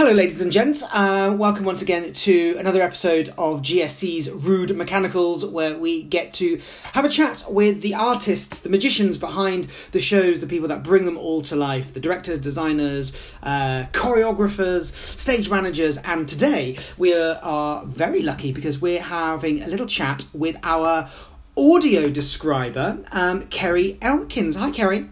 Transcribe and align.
Hello, 0.00 0.12
ladies 0.12 0.40
and 0.40 0.50
gents. 0.50 0.82
Uh, 0.94 1.36
welcome 1.36 1.66
once 1.66 1.82
again 1.82 2.10
to 2.14 2.56
another 2.58 2.80
episode 2.80 3.28
of 3.36 3.60
GSC's 3.60 4.30
Rude 4.30 4.74
Mechanicals, 4.74 5.44
where 5.44 5.76
we 5.76 6.02
get 6.02 6.32
to 6.34 6.58
have 6.84 7.04
a 7.04 7.08
chat 7.10 7.44
with 7.50 7.82
the 7.82 7.94
artists, 7.96 8.60
the 8.60 8.70
magicians 8.70 9.18
behind 9.18 9.66
the 9.92 10.00
shows, 10.00 10.38
the 10.38 10.46
people 10.46 10.68
that 10.68 10.82
bring 10.82 11.04
them 11.04 11.18
all 11.18 11.42
to 11.42 11.54
life 11.54 11.92
the 11.92 12.00
directors, 12.00 12.38
designers, 12.38 13.12
uh, 13.42 13.84
choreographers, 13.92 14.94
stage 15.18 15.50
managers. 15.50 15.98
And 15.98 16.26
today 16.26 16.78
we 16.96 17.12
are 17.12 17.84
very 17.84 18.22
lucky 18.22 18.52
because 18.52 18.80
we're 18.80 19.02
having 19.02 19.62
a 19.62 19.66
little 19.66 19.84
chat 19.84 20.24
with 20.32 20.56
our 20.62 21.10
audio 21.58 22.08
describer, 22.08 23.04
um, 23.12 23.48
Kerry 23.48 23.98
Elkins. 24.00 24.56
Hi, 24.56 24.70
Kerry. 24.70 25.10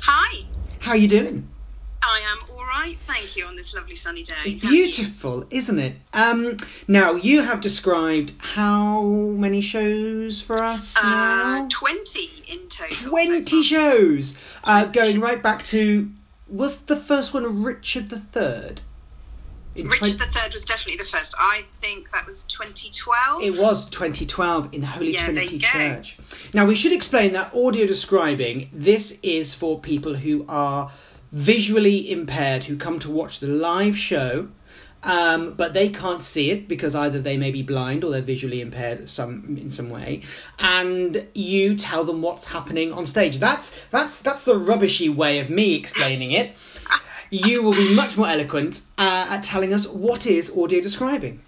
Hi. 0.00 0.46
How 0.78 0.92
are 0.92 0.96
you 0.96 1.08
doing? 1.08 1.50
I 2.02 2.20
am 2.32 2.51
right, 2.72 2.96
thank 3.06 3.36
you, 3.36 3.46
on 3.46 3.56
this 3.56 3.74
lovely 3.74 3.94
sunny 3.96 4.22
day. 4.22 4.34
It's 4.44 4.66
beautiful, 4.66 5.44
isn't 5.50 5.78
it? 5.78 5.94
Um, 6.12 6.56
now, 6.88 7.14
you 7.14 7.42
have 7.42 7.60
described 7.60 8.32
how 8.38 9.02
many 9.02 9.60
shows 9.60 10.40
for 10.40 10.62
us 10.62 10.96
Uh, 10.96 11.02
now? 11.02 11.68
20 11.70 12.44
in 12.48 12.68
total. 12.68 13.10
20 13.10 13.44
so 13.44 13.62
shows! 13.62 14.38
Uh, 14.64 14.84
20 14.84 14.98
going 15.00 15.20
right 15.20 15.42
back 15.42 15.62
to. 15.64 16.10
Was 16.48 16.78
the 16.80 16.96
first 16.96 17.32
one 17.32 17.62
Richard 17.62 18.12
III? 18.12 18.76
In 19.74 19.88
Richard 19.88 20.18
twen- 20.18 20.28
III 20.44 20.50
was 20.52 20.64
definitely 20.66 20.98
the 20.98 21.04
first. 21.04 21.34
I 21.40 21.62
think 21.80 22.10
that 22.12 22.26
was 22.26 22.42
2012. 22.44 23.42
It 23.42 23.58
was 23.58 23.88
2012 23.88 24.68
in 24.74 24.82
the 24.82 24.86
Holy 24.86 25.12
Yeah, 25.14 25.24
Trinity. 25.24 25.58
Church. 25.58 26.18
Now, 26.52 26.66
we 26.66 26.74
should 26.74 26.92
explain 26.92 27.32
that 27.32 27.54
audio 27.54 27.86
describing 27.86 28.68
this 28.70 29.18
is 29.22 29.54
for 29.54 29.80
people 29.80 30.14
who 30.14 30.44
are 30.46 30.92
visually 31.32 32.10
impaired 32.10 32.64
who 32.64 32.76
come 32.76 32.98
to 33.00 33.10
watch 33.10 33.40
the 33.40 33.48
live 33.48 33.96
show. 33.96 34.48
Um, 35.04 35.54
but 35.54 35.74
they 35.74 35.88
can't 35.88 36.22
see 36.22 36.52
it 36.52 36.68
because 36.68 36.94
either 36.94 37.18
they 37.18 37.36
may 37.36 37.50
be 37.50 37.64
blind 37.64 38.04
or 38.04 38.12
they're 38.12 38.22
visually 38.22 38.60
impaired 38.60 39.10
some 39.10 39.56
in 39.60 39.68
some 39.68 39.90
way, 39.90 40.22
and 40.60 41.26
you 41.34 41.74
tell 41.74 42.04
them 42.04 42.22
what's 42.22 42.44
happening 42.44 42.92
on 42.92 43.04
stage. 43.04 43.38
That's 43.38 43.76
that's 43.90 44.20
that's 44.20 44.44
the 44.44 44.56
rubbishy 44.56 45.08
way 45.08 45.40
of 45.40 45.50
me 45.50 45.74
explaining 45.74 46.30
it. 46.30 46.52
You 47.30 47.64
will 47.64 47.72
be 47.72 47.96
much 47.96 48.16
more 48.16 48.28
eloquent 48.28 48.82
uh, 48.96 49.26
at 49.30 49.42
telling 49.42 49.74
us 49.74 49.88
what 49.88 50.24
is 50.24 50.56
audio 50.56 50.80
describing. 50.80 51.40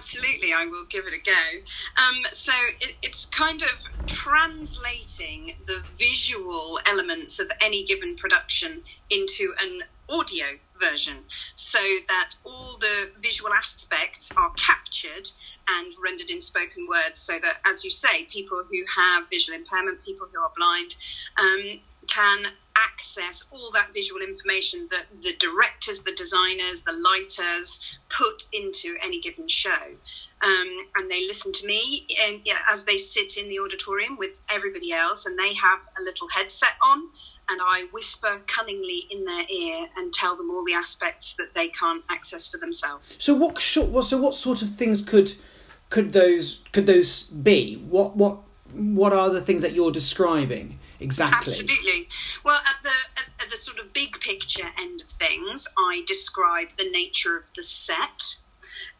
Absolutely, 0.00 0.54
I 0.54 0.64
will 0.64 0.86
give 0.86 1.04
it 1.06 1.12
a 1.12 1.22
go. 1.22 2.02
Um, 2.02 2.22
so 2.32 2.54
it, 2.80 2.96
it's 3.02 3.26
kind 3.26 3.60
of 3.60 3.68
translating 4.06 5.56
the 5.66 5.82
visual 5.98 6.80
elements 6.86 7.38
of 7.38 7.50
any 7.60 7.84
given 7.84 8.16
production 8.16 8.80
into 9.10 9.52
an 9.60 9.82
audio 10.08 10.46
version 10.78 11.16
so 11.54 11.80
that 12.08 12.30
all 12.44 12.78
the 12.80 13.10
visual 13.20 13.52
aspects 13.52 14.32
are 14.38 14.50
captured 14.56 15.28
and 15.68 15.92
rendered 16.02 16.30
in 16.30 16.40
spoken 16.40 16.86
words 16.88 17.20
so 17.20 17.38
that 17.38 17.58
as 17.66 17.84
you 17.84 17.90
say 17.90 18.24
people 18.24 18.64
who 18.70 18.82
have 18.96 19.28
visual 19.28 19.56
impairment 19.56 20.02
people 20.02 20.26
who 20.32 20.40
are 20.40 20.50
blind 20.56 20.96
um, 21.36 21.78
can 22.08 22.46
access 22.76 23.46
all 23.50 23.70
that 23.72 23.92
visual 23.92 24.20
information 24.20 24.88
that 24.90 25.06
the 25.20 25.34
directors, 25.38 26.00
the 26.00 26.14
designers, 26.14 26.82
the 26.82 26.92
lighters 26.92 27.80
put 28.08 28.44
into 28.52 28.96
any 29.02 29.20
given 29.20 29.48
show. 29.48 29.96
Um, 30.42 30.86
and 30.96 31.10
they 31.10 31.26
listen 31.26 31.52
to 31.52 31.66
me 31.66 32.06
and, 32.26 32.40
yeah, 32.44 32.58
as 32.70 32.84
they 32.84 32.96
sit 32.96 33.36
in 33.36 33.48
the 33.48 33.58
auditorium 33.60 34.16
with 34.16 34.40
everybody 34.50 34.92
else, 34.92 35.26
and 35.26 35.38
they 35.38 35.54
have 35.54 35.80
a 35.98 36.02
little 36.02 36.28
headset 36.28 36.76
on. 36.82 37.08
And 37.48 37.60
I 37.62 37.86
whisper 37.92 38.40
cunningly 38.46 39.06
in 39.10 39.24
their 39.24 39.44
ear 39.50 39.88
and 39.96 40.12
tell 40.12 40.36
them 40.36 40.50
all 40.50 40.64
the 40.64 40.74
aspects 40.74 41.34
that 41.34 41.52
they 41.54 41.68
can't 41.68 42.04
access 42.08 42.46
for 42.46 42.58
themselves. 42.58 43.18
So? 43.20 43.34
What, 43.34 43.60
so 43.60 43.84
what 43.84 44.34
sort 44.34 44.62
of 44.62 44.76
things 44.76 45.02
could 45.02 45.34
could 45.90 46.12
those 46.12 46.60
could 46.72 46.86
those 46.86 47.24
be? 47.24 47.74
What 47.88 48.16
what 48.16 48.38
what 48.72 49.12
are 49.12 49.30
the 49.30 49.40
things 49.40 49.62
that 49.62 49.72
you're 49.72 49.90
describing 49.90 50.78
exactly? 51.00 51.36
Absolutely. 51.36 52.08
Well, 52.44 52.60
at 52.66 52.82
the 52.82 52.90
at, 53.16 53.44
at 53.44 53.50
the 53.50 53.56
sort 53.56 53.78
of 53.78 53.92
big 53.92 54.20
picture 54.20 54.68
end 54.78 55.00
of 55.00 55.08
things, 55.08 55.66
I 55.78 56.02
describe 56.06 56.70
the 56.70 56.90
nature 56.90 57.36
of 57.36 57.52
the 57.54 57.62
set 57.62 58.36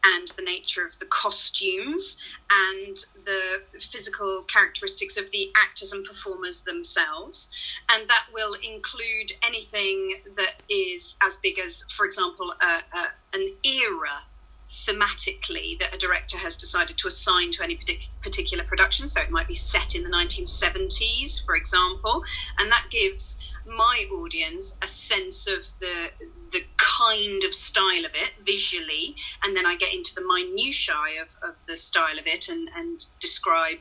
and 0.03 0.27
the 0.29 0.41
nature 0.41 0.85
of 0.85 0.97
the 0.99 1.05
costumes 1.05 2.17
and 2.49 2.97
the 3.23 3.79
physical 3.79 4.43
characteristics 4.47 5.17
of 5.17 5.29
the 5.31 5.51
actors 5.55 5.93
and 5.93 6.05
performers 6.05 6.61
themselves. 6.61 7.49
And 7.89 8.07
that 8.07 8.25
will 8.33 8.55
include 8.55 9.33
anything 9.43 10.15
that 10.35 10.55
is 10.69 11.15
as 11.23 11.37
big 11.37 11.59
as, 11.59 11.85
for 11.89 12.05
example, 12.05 12.53
a, 12.61 12.97
a, 12.97 13.07
an 13.33 13.53
era 13.63 14.23
thematically 14.71 15.77
that 15.79 15.93
a 15.93 15.97
director 15.97 16.37
has 16.37 16.55
decided 16.55 16.97
to 16.97 17.07
assign 17.07 17.51
to 17.51 17.63
any 17.63 17.77
particular 18.21 18.63
production. 18.63 19.09
So 19.09 19.21
it 19.21 19.29
might 19.29 19.47
be 19.47 19.53
set 19.53 19.95
in 19.95 20.03
the 20.03 20.09
1970s, 20.09 21.45
for 21.45 21.55
example, 21.55 22.23
and 22.57 22.71
that 22.71 22.85
gives 22.89 23.37
my 23.65 24.05
audience 24.11 24.77
a 24.81 24.87
sense 24.87 25.45
of 25.45 25.67
the 25.79 26.11
the 26.51 26.63
kind 26.77 27.45
of 27.45 27.53
style 27.53 28.05
of 28.05 28.11
it 28.13 28.31
visually, 28.45 29.15
and 29.41 29.55
then 29.55 29.65
I 29.65 29.77
get 29.77 29.93
into 29.93 30.13
the 30.13 30.21
minutiae 30.21 31.21
of, 31.21 31.37
of 31.49 31.65
the 31.65 31.77
style 31.77 32.19
of 32.19 32.27
it 32.27 32.49
and, 32.49 32.67
and 32.75 33.05
describe 33.21 33.77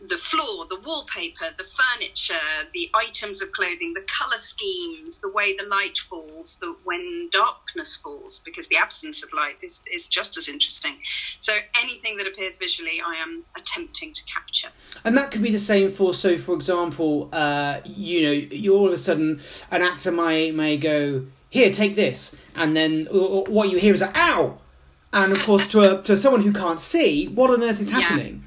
the 0.00 0.16
floor, 0.16 0.66
the 0.68 0.78
wallpaper, 0.84 1.46
the 1.56 1.64
furniture, 1.64 2.34
the 2.74 2.90
items 2.94 3.40
of 3.40 3.52
clothing, 3.52 3.94
the 3.94 4.06
color 4.18 4.36
schemes, 4.36 5.18
the 5.18 5.30
way 5.30 5.56
the 5.56 5.64
light 5.66 5.96
falls, 5.96 6.58
the 6.60 6.76
when 6.84 7.28
darkness 7.30 7.96
falls, 7.96 8.40
because 8.44 8.68
the 8.68 8.76
absence 8.76 9.22
of 9.22 9.30
light 9.32 9.56
is, 9.62 9.80
is 9.92 10.08
just 10.08 10.36
as 10.36 10.48
interesting. 10.48 10.96
So 11.38 11.54
anything 11.80 12.16
that 12.18 12.26
appears 12.26 12.58
visually, 12.58 13.00
I 13.04 13.14
am 13.16 13.44
attempting 13.56 14.12
to 14.12 14.22
capture. 14.24 14.68
And 15.04 15.16
that 15.16 15.30
could 15.30 15.42
be 15.42 15.50
the 15.50 15.58
same 15.58 15.90
for 15.90 16.12
so, 16.12 16.36
for 16.36 16.54
example, 16.54 17.28
uh, 17.32 17.80
you 17.84 18.22
know, 18.22 18.32
you 18.32 18.74
all 18.74 18.88
of 18.88 18.92
a 18.92 18.98
sudden 18.98 19.40
an 19.70 19.82
actor 19.82 20.12
may 20.12 20.50
may 20.50 20.76
go 20.76 21.24
here, 21.50 21.70
take 21.70 21.94
this, 21.94 22.36
and 22.56 22.76
then 22.76 23.08
uh, 23.10 23.14
what 23.16 23.70
you 23.70 23.78
hear 23.78 23.94
is 23.94 24.02
a 24.02 24.12
ow, 24.16 24.58
and 25.12 25.32
of 25.32 25.42
course 25.44 25.66
to 25.68 25.80
a, 25.80 26.02
to 26.02 26.16
someone 26.16 26.42
who 26.42 26.52
can't 26.52 26.80
see, 26.80 27.26
what 27.28 27.48
on 27.50 27.62
earth 27.62 27.80
is 27.80 27.90
Yeah. 27.90 28.00
happening? 28.00 28.44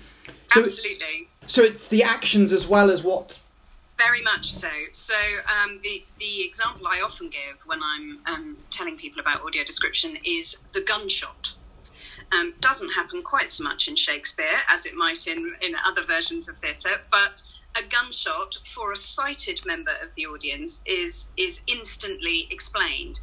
So, 0.53 0.61
Absolutely. 0.61 1.29
So 1.47 1.63
it's 1.63 1.87
the 1.87 2.03
actions 2.03 2.53
as 2.53 2.67
well 2.67 2.91
as 2.91 3.03
what 3.03 3.39
Very 3.97 4.21
much 4.21 4.51
so. 4.51 4.69
So 4.91 5.15
um, 5.55 5.79
the 5.81 6.05
the 6.19 6.43
example 6.43 6.87
I 6.87 7.01
often 7.01 7.29
give 7.29 7.63
when 7.65 7.79
I'm 7.81 8.19
um, 8.27 8.57
telling 8.69 8.97
people 8.97 9.19
about 9.19 9.41
audio 9.41 9.63
description 9.63 10.17
is 10.23 10.61
the 10.73 10.81
gunshot. 10.81 11.53
Um, 12.31 12.53
doesn't 12.59 12.89
happen 12.89 13.21
quite 13.23 13.49
so 13.49 13.63
much 13.63 13.87
in 13.87 13.95
Shakespeare 13.95 14.59
as 14.69 14.85
it 14.85 14.95
might 14.95 15.27
in 15.27 15.55
in 15.61 15.73
other 15.85 16.03
versions 16.03 16.47
of 16.49 16.57
theatre, 16.57 17.01
but 17.09 17.41
a 17.75 17.83
gunshot 17.83 18.55
for 18.65 18.91
a 18.91 18.95
sighted 18.95 19.65
member 19.65 19.93
of 20.03 20.13
the 20.15 20.25
audience 20.25 20.81
is 20.85 21.29
is 21.37 21.61
instantly 21.67 22.47
explained. 22.51 23.19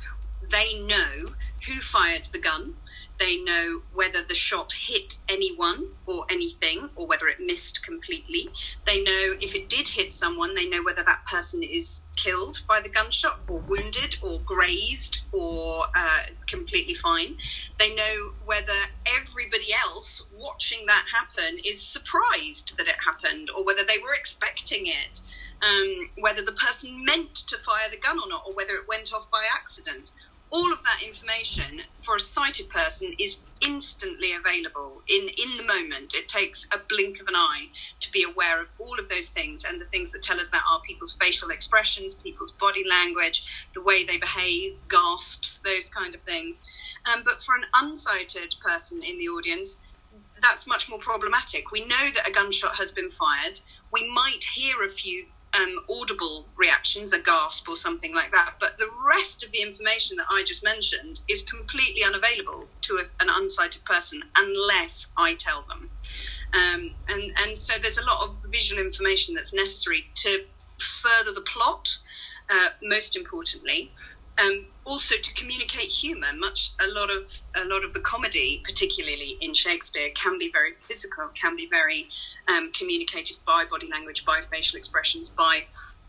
They 0.50 0.74
know 0.82 1.26
who 1.66 1.74
fired 1.74 2.26
the 2.32 2.38
gun. 2.38 2.74
They 3.18 3.36
know 3.42 3.82
whether 3.92 4.22
the 4.22 4.34
shot 4.34 4.72
hit 4.72 5.18
anyone 5.28 5.88
or 6.06 6.26
anything, 6.30 6.90
or 6.96 7.06
whether 7.06 7.28
it 7.28 7.40
missed 7.40 7.84
completely. 7.84 8.50
They 8.84 9.02
know 9.02 9.34
if 9.40 9.54
it 9.54 9.68
did 9.68 9.88
hit 9.88 10.12
someone, 10.12 10.54
they 10.54 10.68
know 10.68 10.82
whether 10.82 11.04
that 11.04 11.24
person 11.26 11.62
is 11.62 12.02
killed 12.16 12.60
by 12.68 12.80
the 12.80 12.88
gunshot, 12.88 13.40
or 13.48 13.58
wounded, 13.60 14.16
or 14.22 14.40
grazed, 14.40 15.24
or 15.32 15.84
uh, 15.94 16.24
completely 16.46 16.94
fine. 16.94 17.36
They 17.78 17.94
know 17.94 18.32
whether 18.44 18.72
everybody 19.06 19.72
else 19.72 20.26
watching 20.32 20.86
that 20.86 21.04
happen 21.12 21.58
is 21.64 21.86
surprised 21.86 22.76
that 22.78 22.88
it 22.88 22.96
happened, 23.04 23.50
or 23.56 23.64
whether 23.64 23.84
they 23.84 23.98
were 23.98 24.14
expecting 24.14 24.86
it. 24.86 25.20
Um, 25.62 26.10
whether 26.18 26.42
the 26.42 26.52
person 26.52 27.04
meant 27.04 27.34
to 27.34 27.56
fire 27.58 27.88
the 27.90 27.96
gun 27.96 28.18
or 28.18 28.28
not, 28.28 28.42
or 28.46 28.54
whether 28.54 28.74
it 28.74 28.88
went 28.88 29.14
off 29.14 29.30
by 29.30 29.44
accident 29.50 30.10
all 30.54 30.72
of 30.72 30.80
that 30.84 31.02
information 31.04 31.80
for 31.94 32.14
a 32.14 32.20
sighted 32.20 32.68
person 32.68 33.12
is 33.18 33.40
instantly 33.60 34.34
available 34.34 35.02
in, 35.08 35.28
in 35.28 35.56
the 35.56 35.64
moment. 35.64 36.14
It 36.14 36.28
takes 36.28 36.68
a 36.72 36.78
blink 36.88 37.20
of 37.20 37.26
an 37.26 37.34
eye 37.34 37.66
to 37.98 38.12
be 38.12 38.22
aware 38.22 38.62
of 38.62 38.70
all 38.78 38.96
of 39.00 39.08
those 39.08 39.30
things. 39.30 39.64
And 39.64 39.80
the 39.80 39.84
things 39.84 40.12
that 40.12 40.22
tell 40.22 40.38
us 40.38 40.50
that 40.50 40.62
are 40.70 40.80
people's 40.82 41.14
facial 41.14 41.50
expressions, 41.50 42.14
people's 42.14 42.52
body 42.52 42.84
language, 42.88 43.68
the 43.74 43.82
way 43.82 44.04
they 44.04 44.16
behave, 44.16 44.80
gasps, 44.88 45.58
those 45.64 45.88
kind 45.88 46.14
of 46.14 46.22
things. 46.22 46.62
Um, 47.12 47.22
but 47.24 47.40
for 47.40 47.56
an 47.56 47.64
unsighted 47.74 48.54
person 48.60 49.02
in 49.02 49.18
the 49.18 49.26
audience, 49.26 49.80
that's 50.40 50.68
much 50.68 50.88
more 50.88 51.00
problematic. 51.00 51.72
We 51.72 51.84
know 51.84 52.10
that 52.14 52.28
a 52.28 52.32
gunshot 52.32 52.76
has 52.76 52.92
been 52.92 53.10
fired. 53.10 53.58
We 53.92 54.08
might 54.12 54.44
hear 54.54 54.84
a 54.84 54.88
few 54.88 55.26
um, 55.54 55.78
audible 55.88 56.46
reactions, 56.56 57.12
a 57.12 57.20
gasp 57.20 57.68
or 57.68 57.76
something 57.76 58.14
like 58.14 58.32
that. 58.32 58.54
But 58.58 58.78
the 58.78 58.90
rest 59.06 59.44
of 59.44 59.52
the 59.52 59.62
information 59.62 60.16
that 60.16 60.26
I 60.30 60.42
just 60.44 60.64
mentioned 60.64 61.20
is 61.28 61.42
completely 61.42 62.02
unavailable 62.02 62.66
to 62.82 62.94
a, 62.96 63.22
an 63.22 63.28
unsighted 63.28 63.84
person 63.84 64.22
unless 64.36 65.08
I 65.16 65.34
tell 65.34 65.64
them. 65.68 65.90
Um, 66.52 66.90
and, 67.08 67.32
and 67.44 67.58
so 67.58 67.74
there's 67.80 67.98
a 67.98 68.04
lot 68.04 68.24
of 68.24 68.38
visual 68.50 68.82
information 68.82 69.34
that's 69.34 69.54
necessary 69.54 70.06
to 70.14 70.44
further 70.78 71.32
the 71.32 71.42
plot, 71.42 71.98
uh, 72.50 72.70
most 72.82 73.16
importantly. 73.16 73.92
Um, 74.36 74.66
also 74.84 75.14
to 75.16 75.34
communicate 75.34 75.86
humour. 75.86 76.26
Much 76.36 76.72
a 76.80 76.88
lot 76.88 77.08
of 77.08 77.40
a 77.54 77.64
lot 77.66 77.84
of 77.84 77.92
the 77.92 78.00
comedy, 78.00 78.62
particularly 78.64 79.38
in 79.40 79.54
Shakespeare, 79.54 80.10
can 80.14 80.38
be 80.38 80.50
very 80.50 80.72
physical, 80.72 81.28
can 81.40 81.54
be 81.54 81.68
very 81.70 82.08
um, 82.48 82.72
communicated 82.72 83.36
by 83.46 83.64
body 83.70 83.88
language, 83.90 84.24
by 84.24 84.40
facial 84.40 84.78
expressions, 84.78 85.28
by 85.28 85.64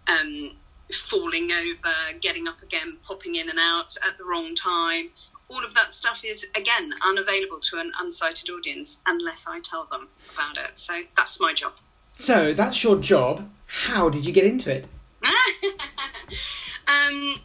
um, 0.08 0.52
falling 0.92 1.52
over, 1.52 1.94
getting 2.22 2.48
up 2.48 2.62
again, 2.62 2.98
popping 3.04 3.36
in 3.36 3.50
and 3.50 3.60
out 3.60 3.96
at 4.08 4.18
the 4.18 4.24
wrong 4.30 4.56
time. 4.56 5.10
All 5.48 5.64
of 5.64 5.74
that 5.76 5.92
stuff 5.92 6.24
is 6.26 6.48
again 6.56 6.92
unavailable 7.06 7.60
to 7.60 7.78
an 7.78 7.92
unsighted 8.02 8.50
audience 8.50 9.02
unless 9.06 9.48
I 9.48 9.60
tell 9.60 9.86
them 9.86 10.08
about 10.34 10.58
it. 10.58 10.78
So 10.78 11.04
that's 11.16 11.40
my 11.40 11.54
job. 11.54 11.74
So 12.16 12.54
that's 12.54 12.84
your 12.84 12.98
job. 12.98 13.48
How 13.68 14.10
did 14.10 14.26
you 14.26 14.34
get 14.34 14.46
into 14.46 14.72
it? 14.72 14.88
um, 16.88 17.36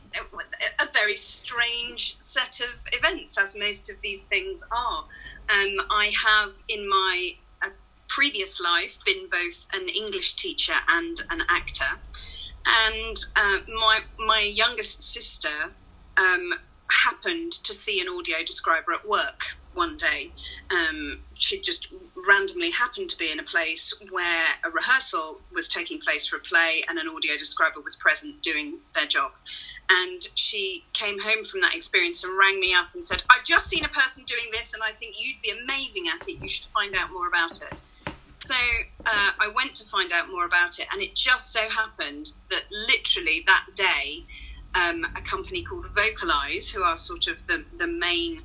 a 0.78 0.90
very 0.92 1.16
strange 1.16 2.16
set 2.20 2.60
of 2.60 2.68
events, 2.92 3.38
as 3.38 3.56
most 3.56 3.90
of 3.90 3.96
these 4.02 4.22
things 4.22 4.64
are. 4.70 5.04
Um, 5.48 5.76
I 5.90 6.12
have 6.26 6.54
in 6.68 6.88
my 6.88 7.36
previous 8.10 8.60
life 8.60 8.98
been 9.06 9.28
both 9.30 9.66
an 9.72 9.88
English 9.88 10.34
teacher 10.34 10.74
and 10.88 11.20
an 11.30 11.42
actor, 11.48 11.98
and 12.66 13.16
uh, 13.36 13.58
my 13.68 14.00
my 14.18 14.40
youngest 14.40 15.02
sister 15.02 15.70
um, 16.16 16.52
happened 16.90 17.52
to 17.52 17.72
see 17.72 18.00
an 18.00 18.08
audio 18.08 18.42
describer 18.44 18.92
at 18.92 19.08
work 19.08 19.56
one 19.74 19.96
day. 19.96 20.32
Um, 20.70 21.20
she 21.34 21.60
just 21.60 21.88
randomly 22.26 22.70
happened 22.70 23.08
to 23.10 23.16
be 23.16 23.30
in 23.30 23.38
a 23.38 23.42
place 23.42 23.94
where 24.10 24.46
a 24.64 24.70
rehearsal 24.70 25.40
was 25.54 25.68
taking 25.68 26.00
place 26.00 26.26
for 26.26 26.36
a 26.36 26.40
play 26.40 26.82
and 26.88 26.98
an 26.98 27.08
audio 27.08 27.36
describer 27.36 27.80
was 27.80 27.94
present 27.96 28.42
doing 28.42 28.78
their 28.94 29.06
job. 29.06 29.32
And 29.88 30.22
she 30.34 30.84
came 30.92 31.18
home 31.20 31.44
from 31.44 31.60
that 31.62 31.74
experience 31.74 32.24
and 32.24 32.36
rang 32.36 32.60
me 32.60 32.74
up 32.74 32.88
and 32.94 33.04
said, 33.04 33.22
I've 33.30 33.44
just 33.44 33.68
seen 33.68 33.84
a 33.84 33.88
person 33.88 34.24
doing 34.24 34.46
this 34.52 34.74
and 34.74 34.82
I 34.82 34.92
think 34.92 35.16
you'd 35.18 35.40
be 35.42 35.50
amazing 35.50 36.04
at 36.14 36.28
it. 36.28 36.40
You 36.40 36.48
should 36.48 36.66
find 36.66 36.94
out 36.94 37.12
more 37.12 37.28
about 37.28 37.62
it. 37.62 37.82
So 38.40 38.54
uh, 39.06 39.30
I 39.38 39.48
went 39.54 39.74
to 39.76 39.84
find 39.84 40.12
out 40.12 40.30
more 40.30 40.46
about 40.46 40.78
it, 40.78 40.86
and 40.92 41.02
it 41.02 41.14
just 41.14 41.52
so 41.52 41.68
happened 41.68 42.32
that 42.50 42.62
literally 42.70 43.44
that 43.46 43.66
day, 43.74 44.24
um, 44.74 45.04
a 45.16 45.20
company 45.20 45.62
called 45.62 45.86
VocalEyes, 45.86 46.72
who 46.72 46.82
are 46.82 46.96
sort 46.96 47.26
of 47.26 47.46
the, 47.46 47.64
the 47.76 47.86
main 47.86 48.42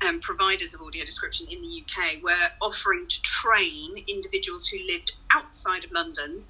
um, 0.00 0.20
providers 0.20 0.74
of 0.74 0.80
audio 0.80 1.04
description 1.04 1.46
in 1.50 1.60
the 1.62 1.82
UK 1.82 2.22
were 2.22 2.50
offering 2.62 3.06
to 3.06 3.22
train 3.22 4.04
individuals 4.08 4.66
who 4.68 4.78
lived 4.86 5.16
outside 5.30 5.84
of 5.84 5.92
London 5.92 6.44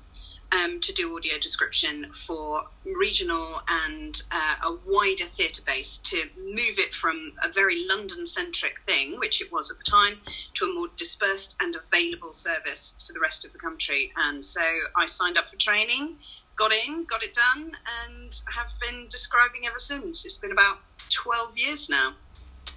um, 0.52 0.80
to 0.80 0.92
do 0.92 1.16
audio 1.16 1.38
description 1.38 2.10
for 2.12 2.64
regional 2.84 3.60
and 3.68 4.22
uh, 4.30 4.54
a 4.62 4.76
wider 4.86 5.24
theatre 5.24 5.62
base 5.66 5.98
to 5.98 6.28
move 6.38 6.78
it 6.78 6.92
from 6.92 7.32
a 7.42 7.50
very 7.50 7.84
London 7.86 8.26
centric 8.26 8.80
thing, 8.80 9.18
which 9.18 9.40
it 9.40 9.52
was 9.52 9.70
at 9.70 9.78
the 9.78 9.84
time, 9.84 10.18
to 10.54 10.64
a 10.66 10.74
more 10.74 10.88
dispersed 10.96 11.56
and 11.60 11.76
available 11.76 12.32
service 12.32 12.94
for 13.06 13.12
the 13.12 13.20
rest 13.20 13.44
of 13.44 13.52
the 13.52 13.58
country. 13.58 14.12
And 14.16 14.44
so 14.44 14.62
I 14.96 15.06
signed 15.06 15.38
up 15.38 15.48
for 15.48 15.56
training, 15.56 16.16
got 16.56 16.72
in, 16.72 17.04
got 17.04 17.22
it 17.22 17.34
done, 17.34 17.72
and 18.06 18.40
have 18.54 18.70
been 18.80 19.06
describing 19.08 19.66
ever 19.66 19.78
since. 19.78 20.24
It's 20.24 20.38
been 20.38 20.52
about 20.52 20.78
12 21.10 21.58
years 21.58 21.90
now. 21.90 22.14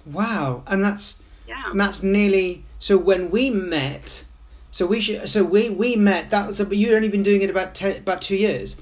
Wow, 0.05 0.63
and 0.67 0.83
that's 0.83 1.21
yeah. 1.47 1.63
and 1.71 1.79
that's 1.79 2.03
nearly 2.03 2.63
so. 2.79 2.97
When 2.97 3.29
we 3.29 3.49
met, 3.49 4.23
so 4.77 4.85
we 4.85 5.01
should, 5.01 5.27
so 5.27 5.43
we 5.43 5.71
we 5.71 5.95
met. 5.95 6.29
That 6.29 6.47
was 6.47 6.59
a, 6.59 6.75
you'd 6.75 6.93
only 6.93 7.09
been 7.09 7.23
doing 7.23 7.41
it 7.41 7.49
about 7.49 7.73
ten, 7.73 7.97
about 7.97 8.21
two 8.21 8.35
years. 8.35 8.77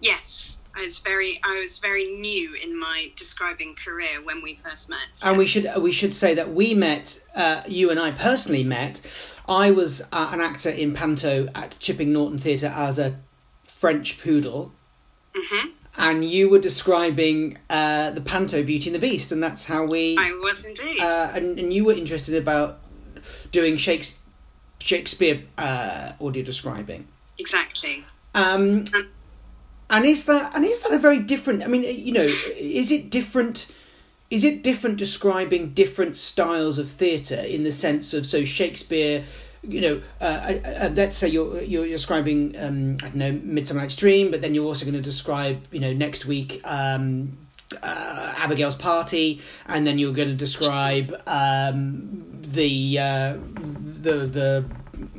Yes, 0.00 0.56
I 0.74 0.80
was 0.80 0.96
very 0.96 1.38
I 1.44 1.60
was 1.60 1.76
very 1.76 2.06
new 2.06 2.54
in 2.54 2.80
my 2.80 3.12
describing 3.16 3.74
career 3.74 4.22
when 4.24 4.40
we 4.42 4.54
first 4.54 4.88
met. 4.88 5.20
And 5.22 5.36
we 5.36 5.44
should 5.44 5.70
we 5.76 5.92
should 5.92 6.14
say 6.14 6.32
that 6.36 6.54
we 6.54 6.72
met. 6.72 7.20
Uh, 7.34 7.60
you 7.68 7.90
and 7.90 8.00
I 8.00 8.12
personally 8.12 8.64
met. 8.64 9.02
I 9.46 9.72
was 9.72 10.00
uh, 10.10 10.30
an 10.32 10.40
actor 10.40 10.70
in 10.70 10.94
Panto 10.94 11.48
at 11.54 11.76
Chipping 11.78 12.14
Norton 12.14 12.38
Theatre 12.38 12.72
as 12.74 12.98
a 12.98 13.18
French 13.64 14.18
poodle. 14.22 14.72
hmm 15.34 15.66
and 15.98 16.24
you 16.24 16.48
were 16.48 16.60
describing 16.60 17.58
uh, 17.68 18.12
the 18.12 18.22
Panto 18.22 18.62
Beauty 18.62 18.88
and 18.88 18.94
the 18.94 19.00
Beast, 19.00 19.32
and 19.32 19.42
that's 19.42 19.66
how 19.66 19.84
we. 19.84 20.16
I 20.16 20.32
was 20.32 20.64
indeed. 20.64 21.00
Uh, 21.00 21.32
and, 21.34 21.58
and 21.58 21.72
you 21.74 21.84
were 21.84 21.92
interested 21.92 22.36
about 22.36 22.78
doing 23.52 23.76
Shakespeare, 23.76 24.19
Shakespeare 24.80 25.42
uh, 25.58 26.12
audio 26.20 26.42
describing. 26.42 27.06
exactly. 27.38 28.04
Um, 28.34 28.84
and 29.90 30.04
is 30.04 30.24
that 30.26 30.54
and 30.54 30.64
is 30.64 30.78
that 30.80 30.92
a 30.92 30.98
very 30.98 31.18
different? 31.18 31.62
I 31.62 31.66
mean, 31.66 31.82
you 31.82 32.12
know, 32.12 32.22
is 32.22 32.90
it 32.90 33.10
different? 33.10 33.72
Is 34.30 34.44
it 34.44 34.62
different 34.62 34.96
describing 34.96 35.70
different 35.70 36.16
styles 36.16 36.78
of 36.78 36.88
theatre 36.88 37.40
in 37.40 37.64
the 37.64 37.72
sense 37.72 38.14
of 38.14 38.24
so 38.26 38.44
Shakespeare? 38.44 39.24
You 39.62 39.80
know, 39.80 40.02
uh, 40.20 40.24
uh, 40.24 40.68
uh, 40.68 40.90
let's 40.94 41.16
say 41.16 41.28
you're 41.28 41.60
you're 41.62 41.86
describing 41.86 42.56
um, 42.56 42.96
I 43.02 43.08
don't 43.08 43.16
know 43.16 43.32
Midsummer 43.32 43.80
Night's 43.80 43.96
Dream, 43.96 44.30
but 44.30 44.40
then 44.40 44.54
you're 44.54 44.64
also 44.64 44.84
going 44.84 44.94
to 44.94 45.02
describe 45.02 45.60
you 45.72 45.80
know 45.80 45.92
next 45.92 46.24
week 46.24 46.60
um, 46.64 47.36
uh, 47.82 48.34
Abigail's 48.36 48.76
Party, 48.76 49.42
and 49.66 49.84
then 49.86 49.98
you're 49.98 50.14
going 50.14 50.28
to 50.28 50.34
describe 50.34 51.20
um, 51.26 52.29
the 52.52 52.98
uh, 52.98 53.36
the 54.02 54.26
the 54.26 54.64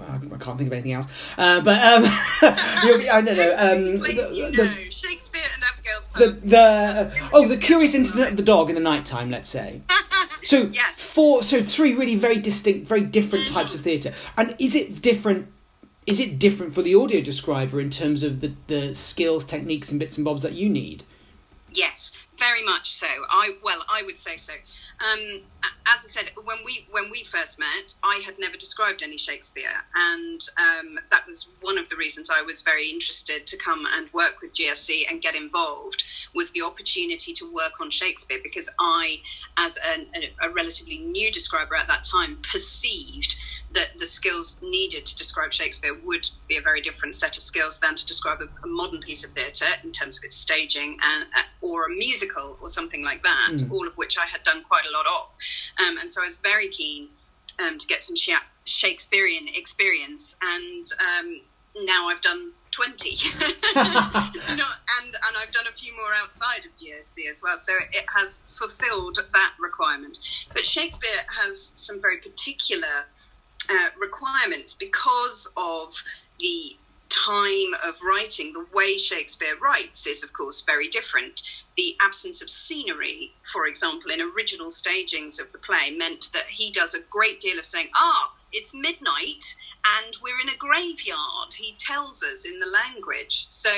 I 0.02 0.38
can't 0.38 0.58
think 0.58 0.68
of 0.68 0.74
anything 0.74 0.94
else, 0.94 1.08
uh, 1.38 1.62
but 1.62 1.82
um, 1.82 2.04
I 2.42 3.22
don't 3.26 3.36
know 3.36 3.56
um, 3.58 3.98
Please, 3.98 4.16
the, 4.16 4.36
you 4.36 4.52
the, 4.52 4.64
know, 4.66 4.74
Shakespeare 4.90 5.44
and 5.54 5.64
Abigail's 5.64 6.42
the, 6.42 6.48
the 6.48 7.30
oh 7.34 7.48
the 7.48 7.58
curious 7.58 7.96
incident 7.96 8.30
of 8.30 8.38
the 8.38 8.44
dog 8.44 8.70
in 8.70 8.76
the 8.76 8.82
nighttime 8.82 9.32
let's 9.32 9.50
say 9.50 9.82
so 10.44 10.70
Yes. 10.72 10.96
four 10.96 11.44
so 11.44 11.64
three 11.64 11.96
really 11.96 12.16
very 12.16 12.38
distinct 12.38 12.88
very 12.88 13.02
different 13.02 13.48
types 13.48 13.74
of 13.74 13.82
theatre 13.82 14.14
and 14.38 14.56
is 14.60 14.76
it 14.76 15.02
different 15.02 15.48
is 16.06 16.20
it 16.20 16.38
different 16.38 16.74
for 16.74 16.82
the 16.82 16.96
audio 16.96 17.22
describer 17.22 17.80
in 17.80 17.90
terms 17.90 18.24
of 18.24 18.42
the 18.42 18.54
the 18.68 18.94
skills 18.94 19.44
techniques 19.46 19.90
and 19.90 20.00
bits 20.00 20.18
and 20.18 20.26
bobs 20.26 20.42
that 20.44 20.54
you 20.54 20.70
need 20.70 21.04
Yes, 21.74 22.12
very 22.36 22.64
much 22.64 22.92
so. 22.94 23.08
I 23.30 23.56
well, 23.64 23.84
I 23.90 24.04
would 24.04 24.18
say 24.18 24.36
so. 24.36 24.54
Um, 25.02 25.42
as 25.88 26.06
I 26.06 26.08
said, 26.08 26.32
when 26.44 26.58
we 26.64 26.86
when 26.92 27.10
we 27.10 27.24
first 27.24 27.60
met, 27.60 27.96
I 28.04 28.22
had 28.26 28.38
never 28.40 28.56
described 28.56 29.02
any 29.02 29.18
Shakespeare, 29.18 29.84
and 29.96 30.40
um, 30.58 31.00
that 31.10 31.26
was 31.26 31.50
one 31.62 31.78
of 31.78 31.90
the 31.90 31.96
reasons 31.96 32.30
I 32.30 32.42
was 32.44 32.62
very 32.62 32.88
interested 32.90 33.48
to 33.48 33.58
come 33.58 33.86
and 33.96 34.12
work 34.14 34.42
with 34.42 34.54
GSC 34.54 35.10
and 35.10 35.22
get 35.22 35.36
involved. 35.36 36.04
Was 36.36 36.52
the 36.52 36.62
opportunity 36.62 37.34
to 37.34 37.52
work 37.52 37.82
on 37.82 37.90
Shakespeare 37.90 38.40
because 38.44 38.70
I, 38.80 39.22
as 39.58 39.78
an, 39.86 40.06
a, 40.16 40.48
a 40.48 40.54
relatively 40.54 41.00
new 41.00 41.32
describer 41.32 41.76
at 41.76 41.88
that 41.88 42.04
time, 42.04 42.38
perceived 42.52 43.36
that 43.74 43.98
the 43.98 44.06
skills 44.06 44.60
needed 44.62 45.06
to 45.06 45.16
describe 45.16 45.54
Shakespeare 45.54 45.94
would 46.04 46.28
be 46.48 46.58
a 46.58 46.62
very 46.62 46.82
different 46.82 47.16
set 47.16 47.38
of 47.38 47.44
skills 47.44 47.80
than 47.80 47.96
to 47.96 48.06
describe 48.06 48.40
a, 48.42 48.48
a 48.64 48.68
modern 48.68 49.00
piece 49.00 49.24
of 49.24 49.32
theatre 49.32 49.66
in 49.84 49.92
terms 49.92 50.18
of 50.18 50.24
its 50.24 50.36
staging 50.36 50.98
and 51.02 51.26
uh, 51.36 51.44
or 51.62 51.86
a 51.86 51.90
musical 51.90 52.58
or 52.62 52.70
something 52.70 53.04
like 53.04 53.24
that. 53.24 53.50
All 53.72 53.88
of 53.88 53.98
which 53.98 54.18
I 54.18 54.26
had 54.26 54.44
done 54.44 54.64
quite 54.64 54.84
a 54.86 54.92
lot 54.92 55.06
of, 55.06 55.38
um, 55.86 55.98
and 55.98 56.10
so 56.10 56.22
I 56.22 56.26
was 56.26 56.38
very 56.38 56.70
keen 56.70 57.10
um, 57.60 57.78
to 57.78 57.88
get 57.88 58.02
some 58.02 58.16
Sha- 58.16 58.48
Shakespearean 58.66 59.48
experience. 59.56 60.36
And 60.42 60.86
um, 61.00 61.42
now 61.86 62.08
I've 62.10 62.22
done 62.22 62.52
twenty, 62.72 63.18
Not, 63.76 64.26
and 64.26 65.16
and 65.16 65.38
I've 65.38 65.52
done 65.52 65.68
a 65.70 65.74
few 65.74 65.96
more 65.96 66.14
outside 66.22 66.66
of 66.66 66.76
GSC 66.76 67.30
as 67.30 67.42
well. 67.42 67.56
So 67.56 67.74
it 67.94 68.06
has 68.16 68.44
fulfilled 68.48 69.20
that 69.32 69.54
requirement. 69.60 70.20
But 70.54 70.66
Shakespeare 70.66 71.22
has 71.42 71.72
some 71.76 72.02
very 72.02 72.18
particular 72.18 73.06
uh, 73.72 73.90
requirements 74.00 74.76
because 74.76 75.52
of 75.56 76.04
the 76.40 76.76
time 77.10 77.74
of 77.86 77.96
writing. 78.08 78.54
The 78.54 78.66
way 78.74 78.98
Shakespeare 78.98 79.56
writes 79.62 80.08
is, 80.08 80.24
of 80.24 80.34
course, 80.34 80.62
very 80.62 80.88
different. 80.88 81.42
The 81.78 81.96
absence 82.02 82.42
of 82.42 82.50
scenery, 82.50 83.34
for 83.52 83.68
example, 83.68 84.12
in 84.12 84.22
original 84.22 84.70
stagings 84.70 85.40
of 85.40 85.52
the 85.52 85.58
play, 85.58 85.92
meant 85.96 86.30
that 86.34 86.48
he 86.50 86.72
does 86.72 86.94
a 86.94 87.02
great 87.10 87.40
deal 87.40 87.60
of 87.60 87.66
saying, 87.66 87.90
ah, 87.96 88.34
it's 88.52 88.74
midnight. 88.74 89.44
And 89.84 90.16
we're 90.22 90.40
in 90.40 90.50
a 90.50 90.58
graveyard, 90.58 91.54
he 91.56 91.76
tells 91.80 92.22
us 92.24 92.46
in 92.46 92.60
the 92.60 92.68
language. 92.68 93.48
So 93.50 93.70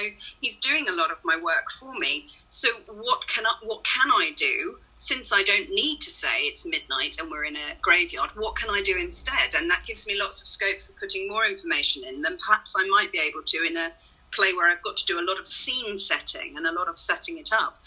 he's 0.42 0.58
doing 0.58 0.88
a 0.90 0.96
lot 0.96 1.12
of 1.12 1.22
my 1.24 1.38
work 1.42 1.72
for 1.80 1.94
me. 1.94 2.28
So 2.50 2.70
what 2.88 3.28
can 3.28 3.46
I, 3.46 3.54
what 3.64 3.84
can 3.86 4.10
I 4.12 4.32
do 4.36 4.80
since 4.98 5.34
I 5.34 5.44
don't 5.44 5.70
need 5.70 6.02
to 6.02 6.10
say 6.10 6.42
it's 6.42 6.66
midnight 6.66 7.18
and 7.20 7.30
we're 7.30 7.46
in 7.46 7.56
a 7.56 7.76
graveyard, 7.82 8.32
what 8.36 8.56
can 8.56 8.70
I 8.70 8.82
do 8.82 8.96
instead? 8.98 9.54
And 9.56 9.70
that 9.70 9.86
gives 9.86 10.08
me 10.08 10.18
lots 10.18 10.42
of 10.42 10.48
scope 10.48 10.82
for 10.82 10.94
putting 10.94 11.28
more 11.28 11.46
information 11.46 12.04
in 12.06 12.22
than 12.22 12.38
perhaps 12.38 12.74
I 12.78 12.88
might 12.88 13.12
be 13.12 13.20
able 13.20 13.44
to 13.44 13.64
in 13.64 13.76
a 13.76 13.90
play 14.32 14.54
where 14.54 14.70
I've 14.70 14.82
got 14.82 14.98
to 14.98 15.06
do 15.06 15.20
a 15.20 15.26
lot 15.28 15.40
of 15.40 15.48
scene 15.48 15.96
setting 15.98 16.58
and 16.58 16.66
a 16.66 16.72
lot 16.72 16.88
of 16.88 16.98
setting 16.98 17.38
it 17.38 17.52
up. 17.54 17.82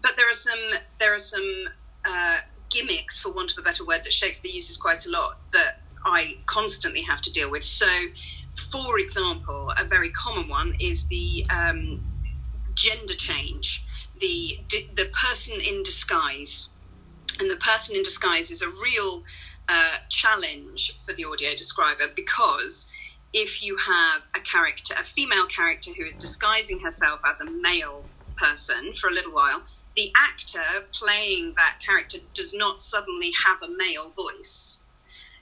But 0.00 0.12
there 0.16 0.28
are 0.28 0.34
some 0.34 0.58
there 0.98 1.14
are 1.14 1.18
some 1.18 1.68
uh, 2.04 2.38
gimmicks, 2.70 3.18
for 3.18 3.30
want 3.30 3.52
of 3.52 3.58
a 3.58 3.62
better 3.62 3.84
word, 3.84 4.04
that 4.04 4.12
Shakespeare 4.12 4.52
uses 4.52 4.76
quite 4.76 5.04
a 5.06 5.10
lot 5.10 5.40
that 5.52 5.82
I 6.04 6.38
constantly 6.46 7.02
have 7.02 7.20
to 7.22 7.30
deal 7.32 7.50
with. 7.50 7.64
So, 7.64 7.88
for 8.54 8.98
example, 8.98 9.72
a 9.78 9.84
very 9.84 10.10
common 10.10 10.48
one 10.48 10.74
is 10.80 11.06
the 11.06 11.46
um, 11.50 12.00
gender 12.74 13.14
change 13.14 13.84
the 14.20 14.60
the 14.70 15.06
person 15.12 15.60
in 15.60 15.82
disguise, 15.82 16.70
and 17.40 17.50
the 17.50 17.56
person 17.56 17.96
in 17.96 18.02
disguise 18.02 18.50
is 18.50 18.62
a 18.62 18.68
real 18.68 19.24
uh, 19.68 19.96
challenge 20.08 20.96
for 20.98 21.12
the 21.14 21.24
audio 21.24 21.54
describer 21.54 22.04
because 22.14 22.88
if 23.32 23.62
you 23.62 23.76
have 23.78 24.28
a 24.34 24.40
character, 24.40 24.94
a 24.98 25.04
female 25.04 25.46
character 25.46 25.92
who 25.96 26.04
is 26.04 26.16
disguising 26.16 26.80
herself 26.80 27.20
as 27.26 27.40
a 27.40 27.50
male 27.50 28.04
person 28.36 28.92
for 28.94 29.08
a 29.08 29.12
little 29.12 29.32
while, 29.32 29.62
the 29.96 30.12
actor 30.16 30.86
playing 30.92 31.54
that 31.56 31.78
character 31.84 32.18
does 32.34 32.52
not 32.54 32.80
suddenly 32.80 33.32
have 33.46 33.62
a 33.62 33.72
male 33.76 34.10
voice. 34.10 34.82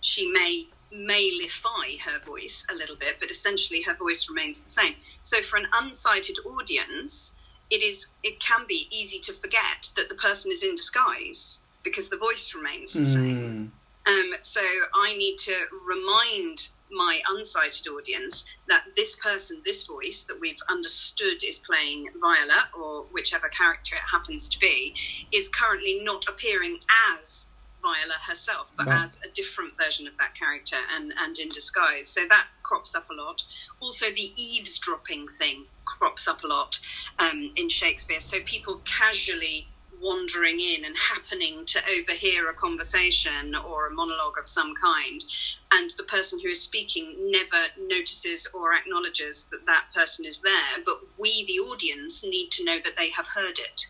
She 0.00 0.30
may 0.30 0.68
malify 0.92 2.00
her 2.00 2.18
voice 2.24 2.64
a 2.70 2.74
little 2.74 2.96
bit, 2.96 3.16
but 3.20 3.30
essentially 3.30 3.82
her 3.82 3.94
voice 3.94 4.28
remains 4.28 4.60
the 4.60 4.68
same. 4.68 4.94
So 5.22 5.42
for 5.42 5.56
an 5.56 5.66
unsighted 5.74 6.36
audience, 6.46 7.36
it 7.70 7.82
is 7.82 8.08
it 8.22 8.40
can 8.40 8.64
be 8.66 8.88
easy 8.90 9.18
to 9.20 9.32
forget 9.32 9.90
that 9.96 10.08
the 10.08 10.14
person 10.14 10.50
is 10.50 10.62
in 10.62 10.74
disguise 10.74 11.62
because 11.82 12.08
the 12.08 12.16
voice 12.16 12.54
remains 12.54 12.92
the 12.92 13.00
mm. 13.00 13.06
same. 13.06 13.72
Um, 14.06 14.32
so 14.40 14.62
I 14.94 15.14
need 15.16 15.36
to 15.38 15.54
remind 15.86 16.68
my 16.90 17.20
unsighted 17.30 17.86
audience 17.88 18.46
that 18.66 18.84
this 18.96 19.16
person, 19.16 19.60
this 19.66 19.86
voice 19.86 20.24
that 20.24 20.40
we've 20.40 20.60
understood 20.70 21.44
is 21.44 21.58
playing 21.58 22.08
Viola 22.18 22.68
or 22.78 23.02
whichever 23.12 23.48
character 23.48 23.96
it 23.96 24.10
happens 24.10 24.48
to 24.48 24.58
be, 24.58 24.94
is 25.30 25.48
currently 25.48 26.00
not 26.02 26.26
appearing 26.26 26.78
as 27.12 27.48
Viola 27.82 28.14
herself, 28.26 28.73
but 28.76 28.87
right. 28.87 29.02
as 29.02 29.20
a 29.25 29.28
different 29.35 29.73
version 29.82 30.06
of 30.06 30.16
that 30.18 30.35
character 30.35 30.76
and, 30.94 31.12
and 31.18 31.38
in 31.38 31.49
disguise. 31.49 32.08
So 32.08 32.23
that 32.28 32.47
crops 32.62 32.94
up 32.94 33.11
a 33.11 33.14
lot. 33.14 33.44
Also, 33.80 34.06
the 34.06 34.32
eavesdropping 34.37 35.28
thing 35.28 35.64
crops 35.85 36.28
up 36.28 36.44
a 36.44 36.47
lot 36.47 36.78
um, 37.18 37.52
in 37.56 37.68
Shakespeare. 37.68 38.20
So 38.20 38.38
people 38.44 38.82
casually 38.85 39.68
wandering 40.00 40.61
in 40.61 40.85
and 40.85 40.94
happening 40.97 41.64
to 41.66 41.80
overhear 41.99 42.49
a 42.49 42.54
conversation 42.54 43.54
or 43.68 43.88
a 43.88 43.94
monologue 43.94 44.38
of 44.38 44.47
some 44.47 44.75
kind, 44.80 45.25
and 45.73 45.90
the 45.97 46.04
person 46.04 46.38
who 46.40 46.49
is 46.49 46.62
speaking 46.62 47.14
never 47.30 47.66
notices 47.80 48.49
or 48.54 48.75
acknowledges 48.75 49.44
that 49.50 49.66
that 49.66 49.87
person 49.94 50.25
is 50.25 50.40
there, 50.40 50.82
but 50.85 51.00
we, 51.18 51.44
the 51.47 51.58
audience, 51.58 52.25
need 52.25 52.50
to 52.50 52.64
know 52.64 52.78
that 52.78 52.97
they 52.97 53.11
have 53.11 53.26
heard 53.28 53.58
it. 53.58 53.87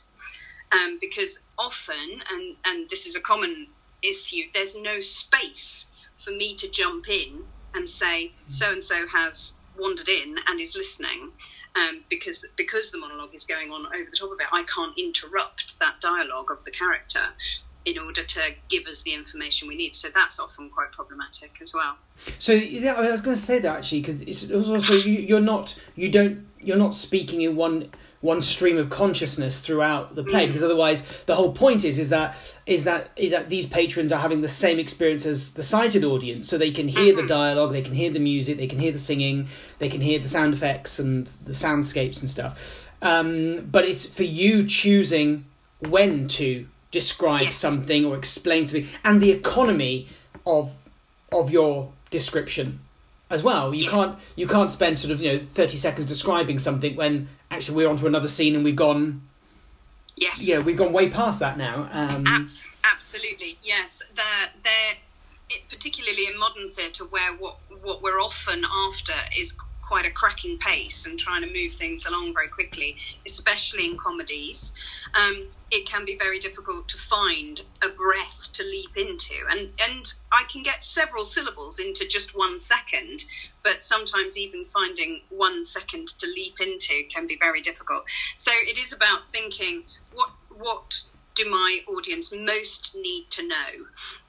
Um, 0.71 0.99
because 1.01 1.41
often, 1.59 2.23
and, 2.31 2.57
and 2.65 2.89
this 2.91 3.07
is 3.07 3.17
a 3.17 3.21
common 3.21 3.69
issue, 4.03 4.45
there's 4.55 4.77
no 4.77 5.01
space 5.01 5.89
for 6.15 6.31
me 6.31 6.55
to 6.57 6.71
jump 6.71 7.09
in 7.09 7.45
and 7.75 7.89
say, 7.89 8.33
so 8.47 8.73
and 8.73 8.83
so 8.83 9.07
has 9.09 9.55
wandered 9.79 10.09
in 10.09 10.37
and 10.49 10.61
is 10.61 10.75
listening 10.75 11.31
um, 11.77 12.05
because 12.09 12.45
because 12.57 12.91
the 12.91 12.99
monologue 12.99 13.35
is 13.35 13.45
going 13.45 13.71
on 13.71 13.87
over 13.87 14.11
the 14.11 14.17
top 14.19 14.33
of 14.33 14.41
it, 14.41 14.47
I 14.53 14.65
can't 14.65 14.99
interrupt 14.99 15.79
that 15.79 16.01
dialogue 16.01 16.51
of 16.51 16.65
the 16.65 16.71
character 16.71 17.23
in 17.85 17.99
order 17.99 18.23
to 18.23 18.41
give 18.69 18.87
us 18.87 19.03
the 19.03 19.15
information 19.15 19.69
we 19.69 19.77
need. 19.77 19.95
So 19.95 20.09
that's 20.15 20.39
often 20.39 20.71
quite 20.71 20.93
problematic 20.93 21.59
as 21.63 21.73
well. 21.75 21.97
So 22.39 22.53
yeah, 22.53 22.95
I 22.95 23.11
was 23.11 23.21
going 23.21 23.37
to 23.37 23.41
say 23.41 23.59
that 23.61 23.77
actually 23.79 24.01
because 24.01 24.23
it's 24.23 24.51
also 24.51 25.09
you, 25.09 25.19
you're 25.19 25.41
not 25.41 25.79
you 25.95 26.11
don't 26.11 26.47
you're 26.59 26.77
not 26.77 26.95
speaking 26.95 27.43
in 27.43 27.57
one 27.57 27.91
one 28.21 28.43
stream 28.43 28.77
of 28.77 28.91
consciousness 28.91 29.61
throughout 29.61 30.15
the 30.15 30.25
play 30.25 30.47
because 30.47 30.63
otherwise 30.63 31.03
the 31.27 31.37
whole 31.37 31.53
point 31.53 31.85
is 31.85 31.99
is 31.99 32.11
that 32.11 32.37
is 32.67 32.85
that 32.85 33.11
is 33.17 33.31
that 33.31 33.49
these 33.49 33.67
patrons 33.67 34.11
are 34.11 34.19
having 34.19 34.41
the 34.41 34.49
same 34.49 34.79
experience 34.79 35.25
as 35.25 35.53
the 35.53 35.63
sighted 35.63 36.05
audience 36.05 36.49
so 36.49 36.59
they 36.59 36.73
can 36.73 36.89
hear 36.89 37.15
the 37.15 37.21
mm-hmm. 37.21 37.29
dialogue 37.29 37.73
they 37.73 37.83
can 37.83 37.95
hear 37.95 38.11
the 38.11 38.19
music 38.19 38.57
they 38.57 38.67
can 38.67 38.81
hear 38.81 38.91
the 38.91 38.99
singing 38.99 39.47
they 39.79 39.89
can 39.89 40.01
hear 40.01 40.19
the 40.19 40.29
sound 40.29 40.53
effects 40.53 40.99
and 40.99 41.27
the 41.27 41.53
soundscapes 41.53 42.21
and 42.21 42.29
stuff 42.29 42.59
um, 43.01 43.69
but 43.71 43.85
it's 43.85 44.05
for 44.05 44.25
you 44.25 44.67
choosing 44.67 45.45
when 45.79 46.27
to 46.27 46.67
describe 46.91 47.43
yes. 47.43 47.57
something 47.57 48.05
or 48.05 48.17
explain 48.17 48.67
something 48.67 48.89
and 49.05 49.21
the 49.21 49.31
economy 49.31 50.09
of 50.45 50.73
of 51.31 51.51
your 51.51 51.93
description 52.11 52.81
as 53.31 53.43
well. 53.43 53.75
You 53.75 53.85
yeah. 53.85 53.91
can't 53.91 54.19
you 54.37 54.47
can't 54.47 54.71
spend 54.71 54.99
sort 54.99 55.13
of 55.13 55.23
you 55.23 55.33
know 55.33 55.47
thirty 55.55 55.79
seconds 55.79 56.07
describing 56.07 56.59
something 56.59 56.97
when 56.97 57.29
actually 57.51 57.77
we're 57.77 57.89
onto 57.89 58.07
another 58.07 58.29
scene 58.29 58.55
and 58.55 58.65
we've 58.65 58.77
gone. 58.77 59.23
Yes. 60.17 60.47
Yeah, 60.47 60.59
we've 60.59 60.77
gone 60.77 60.93
way 60.93 61.09
past 61.09 61.41
that 61.41 61.57
now. 61.57 61.89
Um, 61.93 62.25
Abs- 62.27 62.69
absolutely, 62.85 63.59
yes. 63.63 64.03
They're, 64.15 64.51
they're 64.65 64.95
it, 65.51 65.63
particularly 65.69 66.27
in 66.27 66.39
modern 66.39 66.69
theatre, 66.69 67.05
where 67.05 67.33
what 67.35 67.59
what 67.83 68.03
we're 68.03 68.21
often 68.21 68.65
after 68.71 69.13
is 69.39 69.57
quite 69.89 70.05
a 70.05 70.11
cracking 70.11 70.59
pace 70.59 71.07
and 71.07 71.19
trying 71.19 71.41
to 71.41 71.51
move 71.51 71.73
things 71.73 72.05
along 72.05 72.35
very 72.35 72.49
quickly, 72.49 72.95
especially 73.27 73.87
in 73.87 73.97
comedies. 73.97 74.75
Um, 75.15 75.47
it 75.71 75.89
can 75.89 76.05
be 76.05 76.17
very 76.17 76.39
difficult 76.39 76.89
to 76.89 76.99
find 76.99 77.63
a 77.83 77.89
breath 77.89 78.51
to 78.53 78.63
leap 78.63 78.97
into. 78.97 79.35
And, 79.51 79.71
and 79.81 80.13
I 80.31 80.45
can 80.45 80.63
get 80.63 80.85
several 80.85 81.25
syllables 81.25 81.79
into 81.79 82.07
just 82.07 82.37
one 82.37 82.59
second, 82.59 83.25
but 83.63 83.81
sometimes 83.81 84.37
even 84.37 84.67
finding 84.67 85.23
one 85.31 85.65
second 85.65 86.09
to 86.19 86.27
leap 86.27 86.61
into 86.61 87.05
can 87.09 87.27
be 87.27 87.37
very 87.37 87.63
difficult. 87.63 88.03
So 88.37 88.53
it 88.53 88.77
is 88.79 88.93
about 88.93 89.25
thinking 89.25 89.85
what, 90.13 90.31
what 90.55 91.03
do 91.35 91.49
my 91.49 91.81
audience 91.89 92.33
most 92.35 92.95
need 93.01 93.31
to 93.31 93.47
know? 93.47 93.87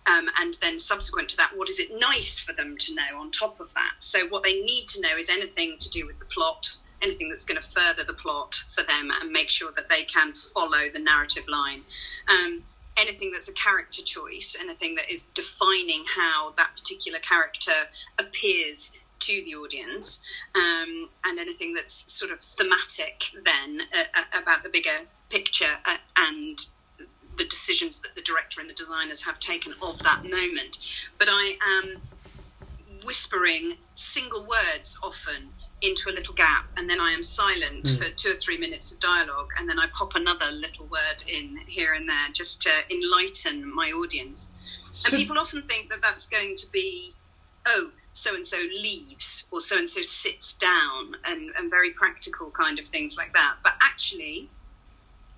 Um, 0.09 0.27
and 0.39 0.55
then 0.61 0.79
subsequent 0.79 1.29
to 1.29 1.37
that, 1.37 1.51
what 1.55 1.69
is 1.69 1.79
it 1.79 1.89
nice 1.99 2.39
for 2.39 2.53
them 2.53 2.77
to 2.77 2.95
know 2.95 3.19
on 3.19 3.31
top 3.31 3.59
of 3.59 3.73
that? 3.75 3.95
So 3.99 4.27
what 4.27 4.43
they 4.43 4.59
need 4.61 4.87
to 4.89 5.01
know 5.01 5.15
is 5.17 5.29
anything 5.29 5.77
to 5.77 5.89
do 5.89 6.07
with 6.07 6.17
the 6.19 6.25
plot, 6.25 6.77
anything 7.01 7.29
that's 7.29 7.45
going 7.45 7.59
to 7.59 7.65
further 7.65 8.03
the 8.03 8.13
plot 8.13 8.55
for 8.55 8.83
them 8.83 9.11
and 9.21 9.31
make 9.31 9.49
sure 9.49 9.71
that 9.75 9.89
they 9.89 10.03
can 10.03 10.33
follow 10.33 10.89
the 10.91 10.99
narrative 10.99 11.47
line. 11.47 11.81
Um, 12.27 12.63
anything 12.97 13.31
that's 13.31 13.49
a 13.49 13.53
character 13.53 14.01
choice, 14.01 14.55
anything 14.59 14.95
that 14.95 15.11
is 15.11 15.23
defining 15.23 16.05
how 16.15 16.51
that 16.57 16.71
particular 16.75 17.19
character 17.19 17.71
appears 18.17 18.91
to 19.19 19.43
the 19.43 19.53
audience, 19.55 20.23
um, 20.55 21.09
and 21.25 21.39
anything 21.39 21.73
that's 21.73 22.11
sort 22.11 22.31
of 22.31 22.39
thematic 22.39 23.21
then 23.45 23.81
uh, 23.93 24.03
uh 24.15 24.41
about 24.41 24.63
the 24.63 24.69
bigger 24.69 25.05
picture 25.29 25.77
uh, 25.85 25.97
and 26.17 26.67
the 27.39 27.45
decisions 27.45 28.01
that 28.01 28.13
the 28.13 28.21
director 28.21 28.61
and 28.61 28.69
the 28.69 28.73
designers 28.75 29.23
have 29.23 29.39
taken 29.39 29.73
of 29.81 29.97
that 30.03 30.23
moment. 30.23 30.77
But 31.17 31.29
I 31.31 31.57
am 31.81 32.01
whispering 33.03 33.77
single 33.93 34.45
words 34.45 34.99
often 35.01 35.49
into 35.81 36.09
a 36.09 36.11
little 36.11 36.33
gap 36.33 36.65
and 36.75 36.89
then 36.89 36.99
I 36.99 37.11
am 37.13 37.23
silent 37.23 37.85
mm. 37.85 37.97
for 37.97 38.09
two 38.09 38.31
or 38.31 38.35
three 38.35 38.57
minutes 38.57 38.91
of 38.91 38.99
dialogue 38.99 39.47
and 39.57 39.69
then 39.69 39.79
I 39.79 39.87
pop 39.93 40.15
another 40.15 40.51
little 40.51 40.85
word 40.87 41.23
in 41.25 41.57
here 41.65 41.93
and 41.93 42.07
there 42.09 42.27
just 42.33 42.61
to 42.63 42.71
enlighten 42.91 43.73
my 43.73 43.91
audience. 43.91 44.49
So, 44.93 45.07
and 45.07 45.17
people 45.17 45.39
often 45.39 45.63
think 45.63 45.89
that 45.89 46.01
that's 46.01 46.27
going 46.27 46.55
to 46.57 46.69
be, 46.69 47.13
oh, 47.65 47.91
so 48.11 48.35
and 48.35 48.45
so 48.45 48.57
leaves 48.57 49.45
or 49.49 49.61
so 49.61 49.77
and 49.77 49.89
so 49.89 50.01
sits 50.01 50.53
down 50.55 51.15
and, 51.23 51.51
and 51.57 51.69
very 51.69 51.91
practical 51.91 52.51
kind 52.51 52.77
of 52.77 52.85
things 52.85 53.15
like 53.15 53.33
that. 53.33 53.55
But 53.63 53.73
actually, 53.81 54.49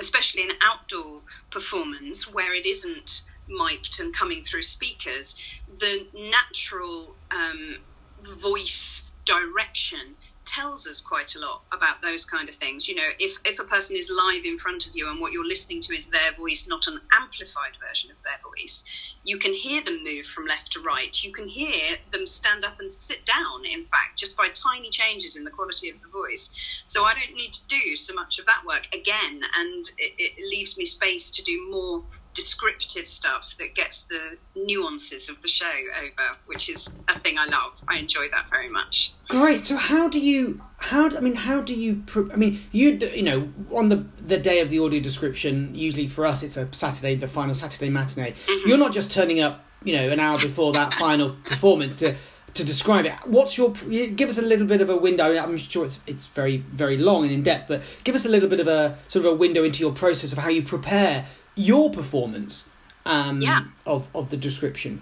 especially 0.01 0.41
in 0.41 0.51
outdoor 0.62 1.22
performance 1.51 2.31
where 2.31 2.53
it 2.53 2.65
isn't 2.65 3.24
mic'd 3.48 4.00
and 4.01 4.13
coming 4.13 4.41
through 4.41 4.63
speakers, 4.63 5.39
the 5.70 6.08
natural 6.13 7.15
um, 7.31 7.77
voice 8.24 9.08
direction 9.25 10.15
tells 10.51 10.86
us 10.86 11.00
quite 11.00 11.36
a 11.36 11.39
lot 11.39 11.62
about 11.72 12.01
those 12.01 12.25
kind 12.25 12.50
of 12.50 12.55
things. 12.55 12.88
You 12.88 12.96
know, 12.96 13.10
if, 13.20 13.38
if 13.46 13.60
a 13.60 13.63
person 13.63 13.96
is 13.96 14.12
live 14.13 14.46
in 14.46 14.58
front 14.58 14.86
of 14.86 14.96
you 14.96 15.10
and 15.10 15.22
what 15.22 15.31
you're 15.31 15.48
listening 15.48 15.79
to 15.81 15.96
is 15.96 16.08
their 16.08 16.31
voice, 16.34 16.67
not 16.67 16.88
an 16.88 17.00
amplified 17.13 17.77
version 17.88 18.12
of 18.12 18.17
their 18.24 18.39
voice, 18.43 18.84
you 19.24 19.38
can 19.38 19.53
hear 19.53 19.81
them 19.81 20.03
move 20.03 20.25
from 20.25 20.48
left 20.48 20.74
to 20.74 20.81
right. 20.81 21.24
You 21.24 21.31
can 21.31 21.48
hear 21.48 21.98
them 22.12 22.27
stand 22.27 22.65
up 22.65 22.79
and 22.79 22.91
sit 22.91 23.25
down, 23.25 23.65
in 23.65 23.84
fact, 23.84 24.17
just 24.17 24.36
by 24.36 24.50
tiny 24.50 24.89
changes 24.89 25.38
in 25.38 25.46
the 25.46 25.51
quality 25.51 25.89
of 25.89 26.01
the 26.01 26.10
voice. 26.10 26.51
So 26.86 27.05
I 27.05 27.13
don't 27.13 27.36
need 27.36 27.53
to 27.53 27.67
do 27.67 27.96
so 27.96 28.13
much 28.13 28.38
of 28.39 28.46
that 28.48 28.63
work 28.67 28.88
again, 28.93 29.41
and 29.58 29.84
it, 29.98 30.13
it 30.17 30.50
leaves 30.50 30.77
me 30.77 30.86
space 30.86 31.31
to 31.31 31.43
do 31.43 31.70
more 31.72 32.03
descriptive 32.34 33.08
stuff 33.08 33.56
that 33.58 33.76
gets 33.76 34.04
the 34.04 34.38
nuances 34.56 35.30
of 35.30 35.42
the 35.42 35.48
show 35.48 35.72
over, 36.00 36.38
which 36.46 36.70
is 36.70 36.90
a 37.08 37.18
thing 37.20 37.38
I 37.38 37.46
love. 37.46 37.84
I 37.88 37.98
enjoy 37.98 38.30
that 38.30 38.50
very 38.50 38.70
much. 38.70 39.14
Great. 39.28 39.66
So 39.66 39.76
how 39.76 40.08
do 40.08 40.20
you 40.20 40.62
how 40.78 41.16
I 41.16 41.20
mean 41.20 41.36
how 41.36 41.62
do 41.62 41.74
you 41.74 42.04
I 42.32 42.36
mean 42.36 42.62
you 42.72 42.92
you 42.92 43.24
know 43.24 43.50
on 43.72 43.90
the 43.90 44.06
the 44.26 44.38
day 44.38 44.60
of 44.60 44.70
the 44.70 44.80
audio 44.80 45.00
description 45.00 45.74
usually 45.74 46.08
for 46.08 46.26
us 46.26 46.44
it's 46.44 46.58
a 46.58 46.68
Saturday 46.74 47.16
the 47.16 47.28
final 47.28 47.54
Saturday 47.54 47.90
matinee. 47.90 48.34
Mm-hmm. 48.34 48.68
You're 48.68 48.78
not 48.78 48.94
just 48.94 49.12
turning 49.12 49.40
up 49.40 49.64
you 49.84 49.96
know 49.96 50.10
an 50.10 50.20
hour 50.20 50.36
before 50.40 50.74
that 50.74 50.94
final 50.94 51.36
performance 51.44 51.98
to 51.98 52.16
to 52.54 52.66
describe 52.66 53.06
it. 53.06 53.14
What's 53.26 53.58
your 53.58 53.72
give 53.72 54.30
us 54.30 54.38
a 54.38 54.42
little 54.42 54.68
bit 54.68 54.82
of 54.82 54.90
a 54.90 54.98
window? 54.98 55.38
I'm 55.38 55.58
sure 55.58 55.86
it's 55.86 56.00
it's 56.08 56.26
very 56.28 56.58
very 56.58 56.98
long 56.98 57.24
and 57.24 57.32
in 57.32 57.44
depth, 57.44 57.68
but 57.68 57.82
give 58.04 58.16
us 58.16 58.26
a 58.26 58.30
little 58.30 58.50
bit 58.50 58.60
of 58.60 58.68
a 58.68 58.98
sort 59.08 59.26
of 59.26 59.34
a 59.34 59.36
window 59.36 59.64
into 59.64 59.80
your 59.80 59.94
process 59.94 60.32
of 60.32 60.38
how 60.38 60.50
you 60.50 60.62
prepare 60.62 61.26
your 61.55 61.89
performance 61.89 62.70
um, 63.05 63.41
yeah. 63.41 63.65
of, 63.86 64.08
of 64.13 64.29
the 64.29 64.38
description. 64.38 65.01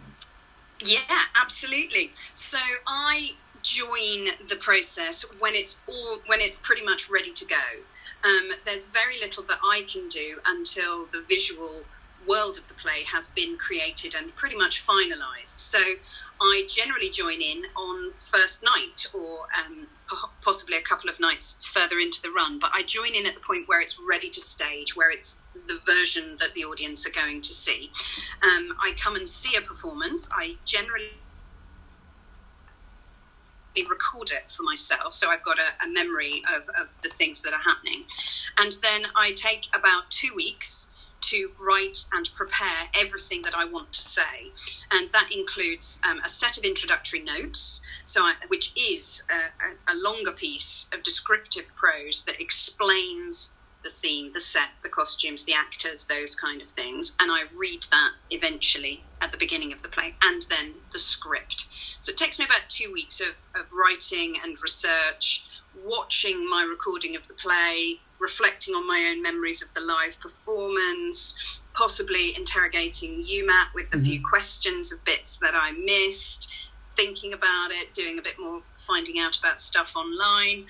Yeah, 0.83 0.99
absolutely. 1.39 2.11
So 2.33 2.57
I 2.87 3.31
join 3.61 4.29
the 4.47 4.55
process 4.55 5.23
when 5.39 5.53
it's 5.53 5.79
all 5.87 6.19
when 6.27 6.39
it's 6.39 6.59
pretty 6.59 6.83
much 6.83 7.09
ready 7.09 7.31
to 7.31 7.45
go. 7.45 7.55
Um, 8.23 8.51
there's 8.65 8.87
very 8.87 9.19
little 9.19 9.43
that 9.43 9.59
I 9.63 9.85
can 9.87 10.09
do 10.09 10.39
until 10.45 11.05
the 11.05 11.23
visual 11.27 11.83
world 12.27 12.57
of 12.57 12.67
the 12.67 12.73
play 12.73 13.03
has 13.03 13.29
been 13.29 13.57
created 13.57 14.13
and 14.15 14.35
pretty 14.35 14.55
much 14.55 14.85
finalised. 14.85 15.57
So 15.57 15.79
I 16.41 16.65
generally 16.67 17.09
join 17.09 17.41
in 17.41 17.63
on 17.75 18.13
first 18.13 18.63
night 18.63 19.05
or 19.13 19.47
um, 19.59 19.87
possibly 20.41 20.77
a 20.77 20.81
couple 20.81 21.09
of 21.09 21.19
nights 21.19 21.57
further 21.61 21.99
into 21.99 22.21
the 22.21 22.31
run, 22.31 22.59
but 22.59 22.71
I 22.73 22.83
join 22.83 23.13
in 23.13 23.25
at 23.25 23.35
the 23.35 23.41
point 23.41 23.67
where 23.67 23.81
it's 23.81 23.99
ready 23.99 24.29
to 24.29 24.39
stage, 24.39 24.95
where 24.95 25.11
it's 25.11 25.41
the 25.67 25.79
version 25.85 26.37
that 26.39 26.53
the 26.53 26.65
audience 26.65 27.05
are 27.05 27.11
going 27.11 27.41
to 27.41 27.53
see. 27.53 27.91
Um, 28.41 28.75
I 28.79 28.93
come 28.97 29.15
and 29.15 29.27
see 29.27 29.55
a 29.55 29.61
performance. 29.61 30.29
I 30.31 30.55
generally 30.65 31.11
record 33.89 34.29
it 34.31 34.49
for 34.49 34.63
myself 34.63 35.13
so 35.13 35.29
i've 35.29 35.43
got 35.43 35.57
a, 35.57 35.85
a 35.85 35.87
memory 35.87 36.41
of, 36.53 36.67
of 36.77 37.01
the 37.01 37.07
things 37.07 37.41
that 37.41 37.53
are 37.53 37.61
happening 37.65 38.03
and 38.57 38.77
then 38.81 39.03
i 39.15 39.31
take 39.31 39.67
about 39.73 40.09
two 40.09 40.33
weeks 40.35 40.89
to 41.21 41.51
write 41.59 42.05
and 42.11 42.29
prepare 42.33 42.89
everything 42.93 43.41
that 43.43 43.55
I 43.55 43.65
want 43.65 43.93
to 43.93 44.01
say. 44.01 44.51
And 44.91 45.11
that 45.11 45.29
includes 45.31 45.99
um, 46.03 46.19
a 46.25 46.29
set 46.29 46.57
of 46.57 46.63
introductory 46.63 47.21
notes, 47.21 47.81
so 48.03 48.23
I, 48.23 48.35
which 48.47 48.73
is 48.75 49.23
a, 49.29 49.91
a, 49.91 49.95
longer 49.95 50.31
piece 50.31 50.89
of 50.93 51.03
descriptive 51.03 51.75
prose 51.75 52.23
that 52.25 52.41
explains 52.41 53.53
the 53.83 53.89
theme, 53.89 54.31
the 54.33 54.39
set, 54.39 54.69
the 54.83 54.89
costumes, 54.89 55.45
the 55.45 55.53
actors, 55.53 56.05
those 56.05 56.35
kind 56.35 56.61
of 56.61 56.67
things. 56.67 57.15
And 57.19 57.31
I 57.31 57.43
read 57.55 57.83
that 57.91 58.11
eventually 58.29 59.03
at 59.21 59.31
the 59.31 59.37
beginning 59.37 59.71
of 59.71 59.81
the 59.81 59.89
play 59.89 60.13
and 60.23 60.41
then 60.43 60.73
the 60.91 60.99
script. 60.99 61.67
So 61.99 62.11
it 62.11 62.17
takes 62.17 62.39
me 62.39 62.45
about 62.45 62.69
two 62.69 62.91
weeks 62.91 63.21
of, 63.21 63.47
of 63.59 63.71
writing 63.73 64.35
and 64.43 64.57
research, 64.61 65.45
watching 65.85 66.49
my 66.49 66.63
recording 66.63 67.15
of 67.15 67.27
the 67.27 67.33
play, 67.33 67.99
reflecting 68.19 68.75
on 68.75 68.87
my 68.87 69.09
own 69.11 69.21
memories 69.21 69.61
of 69.61 69.73
the 69.73 69.81
live 69.81 70.19
performance, 70.19 71.35
possibly 71.73 72.35
interrogating 72.35 73.23
you, 73.23 73.45
Matt, 73.45 73.69
with 73.73 73.87
a 73.87 73.97
mm-hmm. 73.97 74.05
few 74.05 74.21
questions 74.27 74.91
of 74.91 75.03
bits 75.05 75.37
that 75.37 75.53
I 75.55 75.71
missed, 75.71 76.51
thinking 76.89 77.33
about 77.33 77.71
it, 77.71 77.93
doing 77.93 78.19
a 78.19 78.21
bit 78.21 78.39
more 78.39 78.61
finding 78.73 79.19
out 79.19 79.37
about 79.37 79.59
stuff 79.59 79.95
online, 79.95 80.65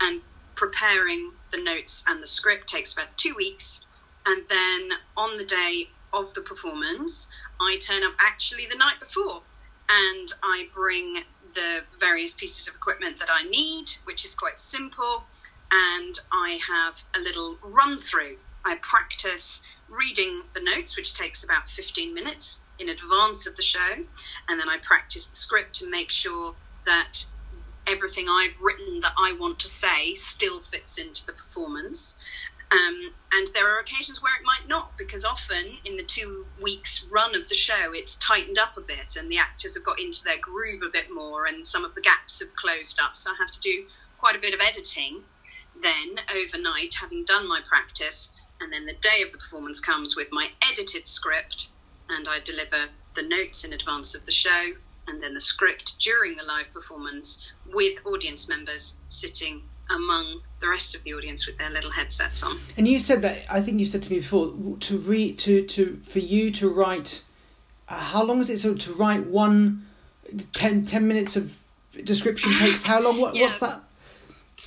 and 0.00 0.22
preparing 0.54 1.32
the 1.52 1.62
notes 1.62 2.04
and 2.08 2.22
the 2.22 2.26
script 2.26 2.68
takes 2.68 2.92
about 2.92 3.16
two 3.16 3.34
weeks. 3.36 3.84
And 4.26 4.42
then 4.48 4.98
on 5.16 5.36
the 5.36 5.44
day 5.44 5.90
of 6.12 6.32
the 6.34 6.40
performance, 6.40 7.28
I 7.60 7.76
turn 7.78 8.02
up 8.02 8.14
actually 8.20 8.66
the 8.66 8.76
night 8.76 8.98
before 9.00 9.42
and 9.88 10.28
I 10.42 10.68
bring 10.72 11.24
the 11.54 11.82
various 12.00 12.34
pieces 12.34 12.66
of 12.66 12.74
equipment 12.74 13.18
that 13.18 13.28
I 13.30 13.44
need, 13.44 13.90
which 14.04 14.24
is 14.24 14.34
quite 14.34 14.58
simple 14.58 15.24
and 15.70 16.18
I 16.32 16.58
have 16.68 17.04
a 17.14 17.20
little 17.20 17.58
run 17.62 17.98
through. 17.98 18.36
I 18.64 18.76
practice 18.76 19.62
reading 19.88 20.42
the 20.52 20.60
notes, 20.60 20.96
which 20.96 21.14
takes 21.14 21.44
about 21.44 21.68
15 21.68 22.14
minutes 22.14 22.60
in 22.78 22.88
advance 22.88 23.46
of 23.46 23.56
the 23.56 23.62
show, 23.62 24.04
and 24.48 24.60
then 24.60 24.68
I 24.68 24.78
practice 24.82 25.26
the 25.26 25.36
script 25.36 25.74
to 25.76 25.90
make 25.90 26.10
sure 26.10 26.54
that 26.84 27.26
everything 27.86 28.28
I've 28.28 28.60
written 28.60 29.00
that 29.00 29.12
I 29.18 29.32
want 29.38 29.58
to 29.60 29.68
say 29.68 30.14
still 30.14 30.58
fits 30.60 30.98
into 30.98 31.26
the 31.26 31.32
performance. 31.32 32.16
Um, 32.70 33.12
and 33.32 33.46
there 33.54 33.72
are 33.72 33.78
occasions 33.78 34.22
where 34.22 34.34
it 34.34 34.44
might 34.44 34.66
not, 34.66 34.96
because 34.96 35.24
often 35.24 35.78
in 35.84 35.96
the 35.96 36.02
two 36.02 36.46
weeks 36.60 37.06
run 37.10 37.36
of 37.36 37.48
the 37.48 37.54
show, 37.54 37.92
it's 37.92 38.16
tightened 38.16 38.58
up 38.58 38.76
a 38.76 38.80
bit 38.80 39.16
and 39.16 39.30
the 39.30 39.38
actors 39.38 39.74
have 39.74 39.84
got 39.84 40.00
into 40.00 40.24
their 40.24 40.38
groove 40.38 40.80
a 40.84 40.90
bit 40.90 41.12
more 41.12 41.46
and 41.46 41.66
some 41.66 41.84
of 41.84 41.94
the 41.94 42.00
gaps 42.00 42.40
have 42.40 42.54
closed 42.56 42.98
up. 42.98 43.16
So 43.16 43.30
I 43.30 43.36
have 43.38 43.52
to 43.52 43.60
do 43.60 43.84
quite 44.18 44.34
a 44.34 44.40
bit 44.40 44.54
of 44.54 44.60
editing 44.60 45.22
then 45.80 46.20
overnight, 46.34 46.94
having 46.94 47.24
done 47.24 47.48
my 47.48 47.60
practice, 47.66 48.34
and 48.60 48.72
then 48.72 48.86
the 48.86 48.94
day 48.94 49.22
of 49.22 49.32
the 49.32 49.38
performance 49.38 49.80
comes 49.80 50.16
with 50.16 50.30
my 50.32 50.50
edited 50.70 51.08
script, 51.08 51.70
and 52.08 52.28
I 52.28 52.40
deliver 52.40 52.88
the 53.14 53.22
notes 53.22 53.64
in 53.64 53.72
advance 53.72 54.14
of 54.14 54.26
the 54.26 54.32
show, 54.32 54.72
and 55.06 55.20
then 55.20 55.34
the 55.34 55.40
script 55.40 55.98
during 55.98 56.36
the 56.36 56.44
live 56.44 56.72
performance 56.72 57.46
with 57.72 58.04
audience 58.06 58.48
members 58.48 58.94
sitting 59.06 59.62
among 59.90 60.40
the 60.60 60.68
rest 60.68 60.94
of 60.94 61.02
the 61.04 61.12
audience 61.12 61.46
with 61.46 61.58
their 61.58 61.68
little 61.68 61.90
headsets 61.90 62.42
on. 62.42 62.58
And 62.76 62.88
you 62.88 62.98
said 62.98 63.20
that 63.22 63.42
I 63.50 63.60
think 63.60 63.80
you 63.80 63.86
said 63.86 64.02
to 64.04 64.10
me 64.10 64.20
before 64.20 64.54
to 64.80 64.98
read 64.98 65.38
to 65.40 65.62
to 65.66 66.00
for 66.04 66.20
you 66.20 66.50
to 66.52 66.68
write. 66.70 67.22
Uh, 67.86 67.96
how 67.96 68.24
long 68.24 68.40
is 68.40 68.48
it? 68.48 68.58
So 68.58 68.74
to 68.74 68.94
write 68.94 69.26
one 69.26 69.86
10, 70.52 70.86
10 70.86 71.06
minutes 71.06 71.36
of 71.36 71.54
description 72.02 72.50
takes 72.58 72.82
how 72.82 73.00
long? 73.00 73.20
What, 73.20 73.34
yes. 73.34 73.60
What's 73.60 73.74
that? 73.74 73.82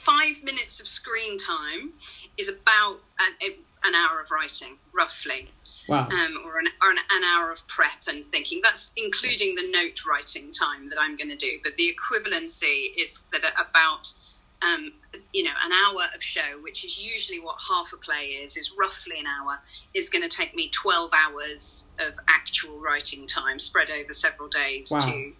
Five 0.08 0.41
minutes 0.41 0.80
of 0.80 0.88
screen 0.88 1.38
time 1.38 1.91
is 2.38 2.48
about 2.48 3.00
an, 3.20 3.54
an 3.84 3.93
hour 3.93 4.22
of 4.22 4.32
writing, 4.32 4.78
roughly. 4.93 5.50
Wow. 5.89 6.08
Um, 6.10 6.39
or, 6.46 6.60
an, 6.60 6.67
or 6.82 6.91
an, 6.91 6.98
an, 7.12 7.24
hour 7.24 7.50
of 7.50 7.65
prep 7.67 8.08
and 8.08 8.26
thinking. 8.26 8.60
That's 8.62 8.91
including 8.98 9.56
the 9.56 9.70
note 9.72 10.06
writing 10.06 10.52
time 10.52 10.89
that 10.89 11.00
I'm 11.00 11.15
going 11.15 11.30
to 11.30 11.38
do. 11.38 11.60
But 11.63 11.78
the 11.78 11.96
equivalency 11.96 12.91
is 12.98 13.22
that 13.32 13.41
about, 13.54 14.13
um, 14.62 14.91
you 15.32 15.43
know, 15.43 15.54
an 15.63 15.72
hour 15.72 16.04
of 16.13 16.22
show, 16.22 16.60
which 16.62 16.84
is 16.84 17.02
usually 17.02 17.39
what 17.39 17.56
half 17.70 17.93
a 17.93 17.98
play 17.98 18.38
is, 18.43 18.58
is 18.58 18.76
roughly 18.78 19.17
an 19.17 19.28
hour, 19.28 19.60
is 19.93 20.10
going 20.10 20.24
to 20.24 20.30
take 20.30 20.54
me 20.54 20.70
12 20.74 21.10
hours 21.13 21.88
of 22.00 22.15
actual 22.28 22.78
writing 22.80 23.26
time 23.26 23.58
spread 23.58 23.89
over 23.89 24.12
several 24.12 24.50
days 24.50 24.91
wow. 24.91 25.00
to 25.00 25.32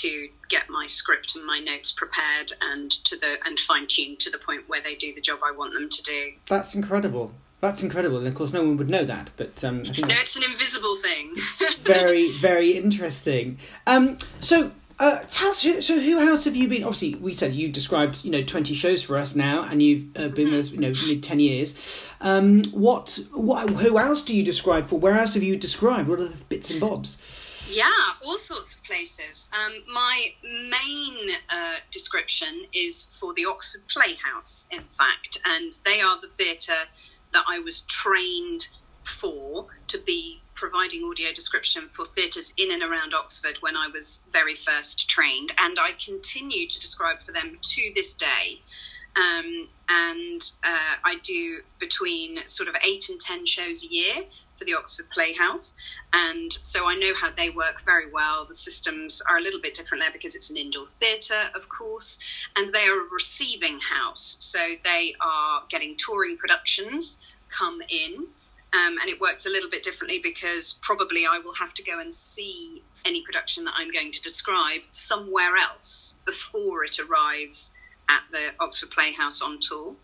to 0.00 0.28
get 0.48 0.68
my 0.68 0.86
script 0.86 1.36
and 1.36 1.44
my 1.44 1.58
notes 1.58 1.92
prepared 1.92 2.52
and 2.60 2.90
to 2.90 3.16
the 3.16 3.38
and 3.44 3.58
fine 3.58 3.86
tuned 3.86 4.18
to 4.20 4.30
the 4.30 4.38
point 4.38 4.68
where 4.68 4.80
they 4.80 4.94
do 4.94 5.14
the 5.14 5.20
job 5.20 5.40
I 5.44 5.52
want 5.52 5.74
them 5.74 5.88
to 5.88 6.02
do. 6.02 6.32
That's 6.46 6.74
incredible. 6.74 7.32
That's 7.60 7.82
incredible, 7.82 8.18
and 8.18 8.28
of 8.28 8.36
course, 8.36 8.52
no 8.52 8.62
one 8.62 8.76
would 8.76 8.88
know 8.88 9.04
that. 9.04 9.30
But 9.36 9.64
um, 9.64 9.80
I 9.80 9.92
think 9.92 10.08
no, 10.08 10.14
it's 10.16 10.36
an 10.36 10.44
invisible 10.44 10.96
thing. 10.96 11.34
very, 11.80 12.30
very 12.38 12.70
interesting. 12.70 13.58
Um, 13.84 14.16
so, 14.38 14.70
uh, 15.00 15.24
tell 15.28 15.48
us, 15.48 15.62
who, 15.62 15.82
so 15.82 15.98
who 15.98 16.20
else 16.20 16.44
have 16.44 16.54
you 16.54 16.68
been? 16.68 16.84
Obviously, 16.84 17.16
we 17.16 17.32
said 17.32 17.54
you 17.54 17.68
described, 17.68 18.24
you 18.24 18.30
know, 18.30 18.42
twenty 18.44 18.74
shows 18.74 19.02
for 19.02 19.16
us 19.16 19.34
now, 19.34 19.64
and 19.64 19.82
you've 19.82 20.04
uh, 20.16 20.28
been 20.28 20.50
mm-hmm. 20.50 20.74
you 20.74 20.80
know, 20.80 20.92
mid 21.08 21.24
ten 21.24 21.40
years. 21.40 22.06
Um, 22.20 22.62
what, 22.66 23.18
what, 23.32 23.70
who 23.70 23.98
else 23.98 24.22
do 24.22 24.36
you 24.36 24.44
describe 24.44 24.86
for? 24.86 25.00
Where 25.00 25.14
else 25.14 25.34
have 25.34 25.42
you 25.42 25.56
described? 25.56 26.08
What 26.08 26.20
are 26.20 26.28
the 26.28 26.36
bits 26.44 26.70
and 26.70 26.80
bobs? 26.80 27.16
Yeah, 27.70 27.90
all 28.24 28.38
sorts 28.38 28.74
of 28.74 28.82
places. 28.82 29.46
Um, 29.52 29.82
my 29.92 30.32
main 30.42 31.30
uh, 31.50 31.76
description 31.90 32.62
is 32.72 33.14
for 33.20 33.34
the 33.34 33.44
Oxford 33.44 33.82
Playhouse, 33.88 34.66
in 34.70 34.84
fact, 34.84 35.38
and 35.44 35.78
they 35.84 36.00
are 36.00 36.18
the 36.18 36.28
theatre 36.28 36.88
that 37.32 37.44
I 37.46 37.58
was 37.58 37.82
trained 37.82 38.68
for 39.02 39.66
to 39.88 39.98
be 39.98 40.40
providing 40.54 41.04
audio 41.04 41.30
description 41.32 41.88
for 41.90 42.06
theatres 42.06 42.54
in 42.56 42.72
and 42.72 42.82
around 42.82 43.12
Oxford 43.14 43.58
when 43.60 43.76
I 43.76 43.88
was 43.92 44.24
very 44.32 44.54
first 44.54 45.08
trained, 45.10 45.52
and 45.58 45.78
I 45.78 45.90
continue 46.02 46.66
to 46.66 46.80
describe 46.80 47.20
for 47.20 47.32
them 47.32 47.58
to 47.60 47.92
this 47.94 48.14
day. 48.14 48.62
Um, 49.14 49.68
and 49.88 50.40
uh, 50.64 50.96
I 51.04 51.16
do 51.22 51.60
between 51.78 52.46
sort 52.46 52.68
of 52.68 52.76
eight 52.82 53.08
and 53.08 53.20
ten 53.20 53.44
shows 53.46 53.84
a 53.84 53.88
year 53.88 54.14
for 54.58 54.64
the 54.64 54.74
Oxford 54.74 55.08
Playhouse. 55.10 55.74
And 56.12 56.52
so 56.60 56.86
I 56.86 56.96
know 56.96 57.14
how 57.14 57.30
they 57.30 57.50
work 57.50 57.80
very 57.84 58.10
well. 58.10 58.44
The 58.44 58.54
systems 58.54 59.22
are 59.28 59.38
a 59.38 59.40
little 59.40 59.60
bit 59.60 59.74
different 59.74 60.02
there 60.02 60.12
because 60.12 60.34
it's 60.34 60.50
an 60.50 60.56
indoor 60.56 60.86
theatre, 60.86 61.50
of 61.54 61.68
course, 61.68 62.18
and 62.56 62.68
they 62.68 62.86
are 62.86 63.06
a 63.06 63.10
receiving 63.10 63.78
house. 63.80 64.36
So 64.40 64.58
they 64.84 65.14
are 65.20 65.62
getting 65.68 65.96
touring 65.96 66.36
productions 66.36 67.18
come 67.48 67.80
in. 67.88 68.26
Um, 68.74 68.98
and 69.00 69.08
it 69.08 69.18
works 69.18 69.46
a 69.46 69.48
little 69.48 69.70
bit 69.70 69.82
differently 69.82 70.20
because 70.22 70.78
probably 70.82 71.24
I 71.24 71.38
will 71.38 71.54
have 71.54 71.72
to 71.74 71.82
go 71.82 72.00
and 72.00 72.14
see 72.14 72.82
any 73.06 73.22
production 73.22 73.64
that 73.64 73.72
I'm 73.78 73.90
going 73.90 74.12
to 74.12 74.20
describe 74.20 74.82
somewhere 74.90 75.56
else 75.56 76.16
before 76.26 76.84
it 76.84 76.98
arrives 76.98 77.72
at 78.08 78.22
the 78.32 78.50
Oxford 78.60 78.90
Playhouse 78.90 79.42
on 79.42 79.58
tour. 79.60 79.94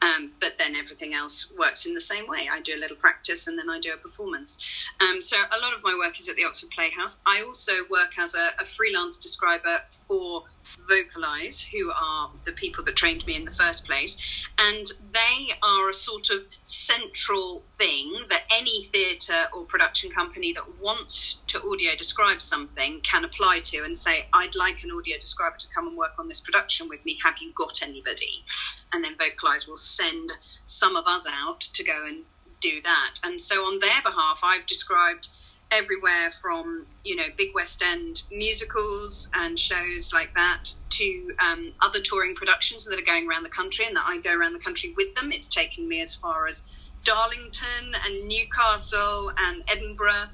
Um, 0.00 0.32
but 0.40 0.58
then 0.58 0.74
everything 0.74 1.14
else 1.14 1.52
works 1.58 1.86
in 1.86 1.94
the 1.94 2.00
same 2.00 2.26
way. 2.26 2.48
I 2.50 2.60
do 2.60 2.76
a 2.76 2.80
little 2.80 2.96
practice 2.96 3.46
and 3.46 3.58
then 3.58 3.70
I 3.70 3.78
do 3.78 3.92
a 3.92 3.96
performance. 3.96 4.58
Um, 5.00 5.20
so 5.20 5.36
a 5.36 5.58
lot 5.58 5.72
of 5.72 5.82
my 5.82 5.94
work 5.94 6.18
is 6.18 6.28
at 6.28 6.36
the 6.36 6.44
Oxford 6.44 6.70
Playhouse. 6.70 7.20
I 7.26 7.42
also 7.42 7.72
work 7.90 8.18
as 8.18 8.34
a, 8.34 8.50
a 8.60 8.64
freelance 8.64 9.16
describer 9.16 9.80
for 9.88 10.44
VocalEyes, 10.90 11.68
who 11.68 11.90
are 11.90 12.30
the 12.44 12.52
people 12.52 12.84
that 12.84 12.96
trained 12.96 13.26
me 13.26 13.36
in 13.36 13.44
the 13.44 13.50
first 13.50 13.86
place. 13.86 14.18
And 14.58 14.86
they 15.12 15.54
are 15.62 15.88
a 15.88 15.94
sort 15.94 16.30
of 16.30 16.46
central 16.64 17.62
thing 17.68 18.26
that 18.30 18.42
any 18.50 18.82
theatre 18.84 19.46
or 19.54 19.64
production 19.64 20.10
company 20.10 20.52
that 20.52 20.80
wants 20.80 21.40
to 21.48 21.62
audio 21.62 21.94
describe 21.96 22.40
something 22.40 23.00
can 23.02 23.24
apply 23.24 23.60
to 23.64 23.84
and 23.84 23.96
say, 23.96 24.26
I'd 24.32 24.54
like 24.54 24.82
an 24.84 24.90
audio 24.90 25.18
describer 25.18 25.56
to 25.58 25.68
come 25.74 25.88
and 25.88 25.96
work 25.96 26.12
on 26.18 26.28
this 26.28 26.40
production 26.40 26.88
with 26.88 27.04
me. 27.04 27.18
Have 27.24 27.38
you 27.40 27.52
got 27.54 27.82
anybody? 27.82 28.44
And 28.92 29.04
then 29.04 29.16
VocalEyes 29.16 29.68
will 29.68 29.76
send 29.76 30.32
some 30.64 30.96
of 30.96 31.06
us 31.06 31.26
out 31.30 31.60
to 31.60 31.84
go 31.84 32.04
and 32.06 32.24
do 32.60 32.80
that. 32.82 33.16
And 33.24 33.40
so 33.40 33.62
on 33.64 33.80
their 33.80 34.00
behalf, 34.02 34.40
I've 34.42 34.66
described 34.66 35.28
everywhere 35.72 36.30
from 36.30 36.86
you 37.04 37.16
know 37.16 37.26
big 37.36 37.54
West 37.54 37.82
End 37.82 38.22
musicals 38.30 39.28
and 39.34 39.58
shows 39.58 40.12
like 40.12 40.34
that 40.34 40.64
to 40.90 41.34
um, 41.42 41.72
other 41.80 42.00
touring 42.00 42.34
productions 42.34 42.84
that 42.84 42.98
are 42.98 43.04
going 43.04 43.28
around 43.28 43.42
the 43.42 43.48
country 43.48 43.86
and 43.86 43.96
that 43.96 44.04
I 44.06 44.18
go 44.18 44.36
around 44.36 44.52
the 44.52 44.58
country 44.58 44.92
with 44.96 45.14
them. 45.14 45.32
It's 45.32 45.48
taken 45.48 45.88
me 45.88 46.02
as 46.02 46.14
far 46.14 46.46
as 46.46 46.64
Darlington 47.02 47.94
and 48.04 48.28
Newcastle 48.28 49.32
and 49.36 49.64
Edinburgh 49.68 50.28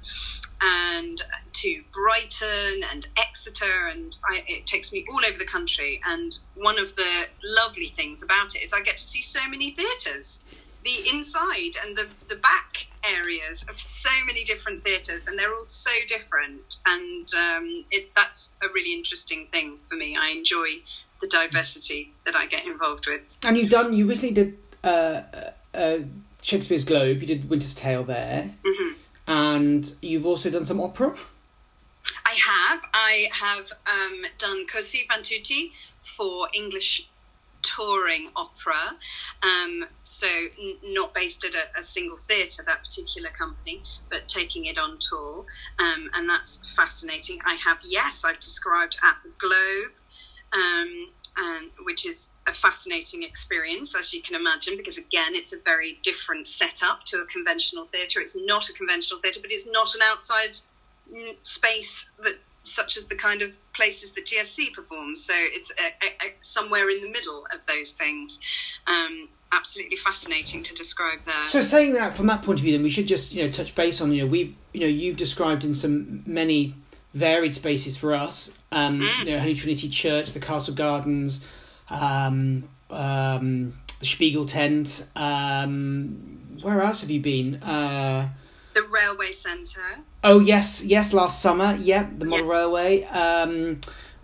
and 0.60 1.22
to 1.52 1.82
Brighton 1.92 2.82
and 2.92 3.06
Exeter, 3.16 3.88
and 3.92 4.16
I, 4.24 4.44
it 4.46 4.66
takes 4.66 4.92
me 4.92 5.04
all 5.10 5.20
over 5.26 5.38
the 5.38 5.44
country. 5.44 6.00
And 6.06 6.38
one 6.54 6.78
of 6.78 6.94
the 6.96 7.26
lovely 7.44 7.88
things 7.88 8.22
about 8.22 8.54
it 8.54 8.62
is 8.62 8.72
I 8.72 8.80
get 8.80 8.96
to 8.96 9.02
see 9.02 9.22
so 9.22 9.40
many 9.48 9.70
theatres, 9.70 10.40
the 10.84 11.08
inside 11.08 11.76
and 11.84 11.96
the, 11.96 12.08
the 12.28 12.36
back 12.36 12.88
areas 13.04 13.64
of 13.68 13.76
so 13.76 14.10
many 14.26 14.44
different 14.44 14.84
theatres, 14.84 15.28
and 15.28 15.38
they're 15.38 15.54
all 15.54 15.64
so 15.64 15.90
different. 16.06 16.78
And 16.86 17.28
um, 17.34 17.84
it, 17.90 18.14
that's 18.14 18.54
a 18.62 18.66
really 18.74 18.92
interesting 18.92 19.48
thing 19.52 19.78
for 19.88 19.96
me. 19.96 20.16
I 20.16 20.28
enjoy 20.30 20.82
the 21.20 21.26
diversity 21.28 22.12
that 22.24 22.34
I 22.34 22.46
get 22.46 22.64
involved 22.66 23.06
with. 23.06 23.22
And 23.44 23.56
you've 23.56 23.70
done, 23.70 23.92
you 23.92 24.06
recently 24.06 24.34
did 24.34 24.58
uh, 24.84 25.22
uh, 25.74 25.98
Shakespeare's 26.42 26.84
Globe, 26.84 27.20
you 27.20 27.26
did 27.26 27.48
Winter's 27.50 27.74
Tale 27.74 28.04
there. 28.04 28.50
Mm-hmm. 28.64 28.92
And 29.26 29.92
you've 30.00 30.26
also 30.26 30.48
done 30.48 30.64
some 30.64 30.80
opera? 30.80 31.14
I 32.24 32.34
have. 32.34 32.84
I 32.94 33.28
have 33.32 33.72
um, 33.86 34.24
done 34.38 34.66
Così 34.66 35.06
fan 35.06 35.22
tutte 35.22 35.74
for 36.00 36.48
English 36.54 37.08
touring 37.62 38.28
opera. 38.36 38.96
Um, 39.42 39.84
so, 40.00 40.26
n- 40.28 40.76
not 40.84 41.14
based 41.14 41.44
at 41.44 41.54
a, 41.54 41.80
a 41.80 41.82
single 41.82 42.16
theatre, 42.16 42.62
that 42.66 42.84
particular 42.84 43.30
company, 43.30 43.82
but 44.10 44.28
taking 44.28 44.66
it 44.66 44.78
on 44.78 44.98
tour. 44.98 45.44
Um, 45.78 46.10
and 46.14 46.28
that's 46.28 46.60
fascinating. 46.74 47.40
I 47.44 47.54
have, 47.54 47.78
yes, 47.84 48.24
I've 48.24 48.40
described 48.40 48.98
at 49.02 49.16
the 49.22 49.30
Globe, 49.38 49.92
um, 50.52 51.10
and, 51.36 51.70
which 51.84 52.06
is 52.06 52.30
a 52.46 52.52
fascinating 52.52 53.22
experience, 53.22 53.94
as 53.94 54.12
you 54.12 54.20
can 54.22 54.34
imagine, 54.34 54.76
because 54.76 54.98
again, 54.98 55.34
it's 55.34 55.52
a 55.52 55.58
very 55.64 55.98
different 56.02 56.48
setup 56.48 57.04
to 57.04 57.18
a 57.18 57.26
conventional 57.26 57.86
theatre. 57.86 58.20
It's 58.20 58.36
not 58.44 58.68
a 58.68 58.72
conventional 58.72 59.20
theatre, 59.20 59.40
but 59.40 59.52
it's 59.52 59.68
not 59.68 59.94
an 59.94 60.00
outside 60.02 60.58
space 61.42 62.10
that 62.22 62.38
such 62.70 62.96
as 62.96 63.06
the 63.06 63.14
kind 63.14 63.42
of 63.42 63.58
places 63.72 64.12
that 64.12 64.26
GSC 64.26 64.72
performs. 64.72 65.24
So 65.24 65.34
it's 65.36 65.70
a, 65.72 66.06
a, 66.06 66.28
a, 66.28 66.34
somewhere 66.40 66.88
in 66.90 67.00
the 67.00 67.08
middle 67.08 67.46
of 67.54 67.64
those 67.66 67.92
things. 67.92 68.40
Um, 68.86 69.28
absolutely 69.52 69.96
fascinating 69.96 70.62
to 70.62 70.74
describe 70.74 71.24
that. 71.24 71.46
So 71.46 71.60
saying 71.62 71.94
that 71.94 72.14
from 72.14 72.26
that 72.26 72.42
point 72.42 72.58
of 72.58 72.64
view, 72.64 72.72
then 72.72 72.82
we 72.82 72.90
should 72.90 73.08
just 73.08 73.32
you 73.32 73.44
know 73.44 73.50
touch 73.50 73.74
base 73.74 74.00
on 74.00 74.12
you 74.12 74.24
know 74.24 74.30
we 74.30 74.56
you 74.72 74.80
know 74.80 74.86
you've 74.86 75.16
described 75.16 75.64
in 75.64 75.74
some 75.74 76.22
many 76.26 76.74
varied 77.14 77.54
spaces 77.54 77.96
for 77.96 78.14
us. 78.14 78.52
Um, 78.70 78.98
Mm. 78.98 79.24
You 79.24 79.32
know, 79.32 79.40
Holy 79.40 79.54
Trinity 79.54 79.88
Church, 79.88 80.32
the 80.32 80.40
Castle 80.40 80.74
Gardens, 80.74 81.40
um, 81.90 82.68
um, 82.90 83.74
the 84.00 84.06
Spiegel 84.06 84.46
Tent. 84.46 85.06
Um, 85.16 86.58
where 86.62 86.82
else 86.82 87.00
have 87.00 87.10
you 87.10 87.20
been? 87.20 87.56
Uh, 87.62 88.28
the 88.78 88.88
Railway 88.98 89.32
Centre. 89.32 89.98
oh 90.24 90.40
yes, 90.40 90.84
yes, 90.84 91.12
last 91.12 91.42
summer. 91.42 91.76
Yeah, 91.80 92.06
the 92.18 92.24
Model 92.24 92.46
Yeah. 92.46 92.52
Railway. 92.52 92.92
Um, 93.04 93.80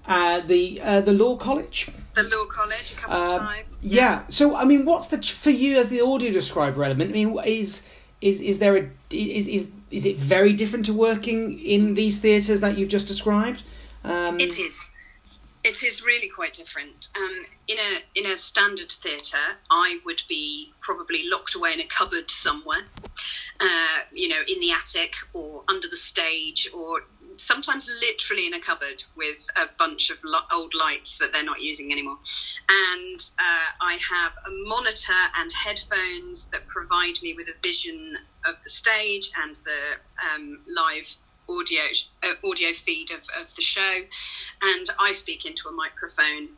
uh, 0.07 0.41
the 0.41 0.81
uh, 0.83 1.01
the 1.01 1.13
Law 1.13 1.37
College. 1.37 1.89
The 2.15 2.23
Law 2.25 2.45
College 2.59 2.93
a 2.93 2.97
couple 3.01 3.17
of 3.17 3.33
Uh, 3.33 3.39
times. 3.39 3.79
Yeah. 3.83 4.23
So 4.29 4.57
I 4.57 4.65
mean, 4.65 4.85
what's 4.85 5.09
the 5.09 5.19
for 5.23 5.51
you 5.51 5.79
as 5.79 5.89
the 5.89 6.01
audio 6.01 6.31
describer 6.33 6.85
element? 6.85 7.11
I 7.11 7.15
mean, 7.15 7.39
is 7.45 7.87
is 8.21 8.41
is 8.41 8.59
there 8.59 8.77
a 8.77 8.83
is 9.11 9.47
is 9.47 9.69
is 9.91 10.05
it 10.05 10.17
very 10.19 10.53
different 10.53 10.85
to 10.87 10.93
working 10.93 11.59
in 11.59 11.95
these 11.95 12.19
theatres 12.19 12.61
that 12.61 12.77
you've 12.77 12.93
just 12.99 13.07
described? 13.09 13.63
Um, 14.05 14.39
It 14.41 14.59
is. 14.59 14.91
It 15.65 15.83
is 15.83 16.05
really 16.05 16.29
quite 16.29 16.53
different. 16.53 17.09
Um, 17.17 17.47
in 17.69 17.79
a 17.79 18.21
in 18.21 18.31
a 18.31 18.37
standard 18.37 18.93
theatre, 18.93 19.57
I 19.71 19.99
would 20.05 20.21
be 20.29 20.75
probably 20.81 21.27
locked 21.27 21.55
away 21.55 21.73
in 21.73 21.81
a 21.81 21.87
cupboard 21.87 22.31
somewhere, 22.31 22.85
uh, 23.61 24.01
you 24.13 24.29
know, 24.29 24.43
in 24.47 24.61
the 24.61 24.73
attic 24.73 25.15
or 25.33 25.63
under 25.67 25.89
the 25.89 25.97
stage, 25.97 26.69
or 26.75 27.05
sometimes 27.39 27.89
literally 28.03 28.47
in 28.47 28.53
a 28.53 28.61
cupboard 28.61 29.03
with 29.17 29.39
a 29.57 29.67
bunch 29.79 30.11
of 30.11 30.19
old 30.53 30.75
lights 30.75 31.17
that 31.17 31.33
they're 31.33 31.43
not 31.43 31.63
using 31.63 31.91
anymore. 31.93 32.19
And 32.69 33.19
uh, 33.39 33.71
I 33.81 33.95
have 33.95 34.33
a 34.47 34.51
monitor 34.69 35.21
and 35.39 35.51
headphones 35.53 36.45
that 36.47 36.69
provide 36.69 37.15
me 37.23 37.33
with 37.33 37.49
a 37.49 37.55
vision 37.63 38.19
of 38.47 38.63
the 38.63 38.71
stage 38.71 39.31
and 39.43 39.55
the 39.65 40.35
um, 40.35 40.61
live 40.67 41.17
audio 41.49 41.83
uh, 42.23 42.35
audio 42.49 42.73
feed 42.73 43.11
of, 43.11 43.27
of 43.41 43.55
the 43.57 43.63
show 43.63 44.01
and 44.63 44.87
I 44.99 45.13
speak 45.13 45.45
into 45.45 45.69
a 45.69 45.73
microphone 45.73 46.51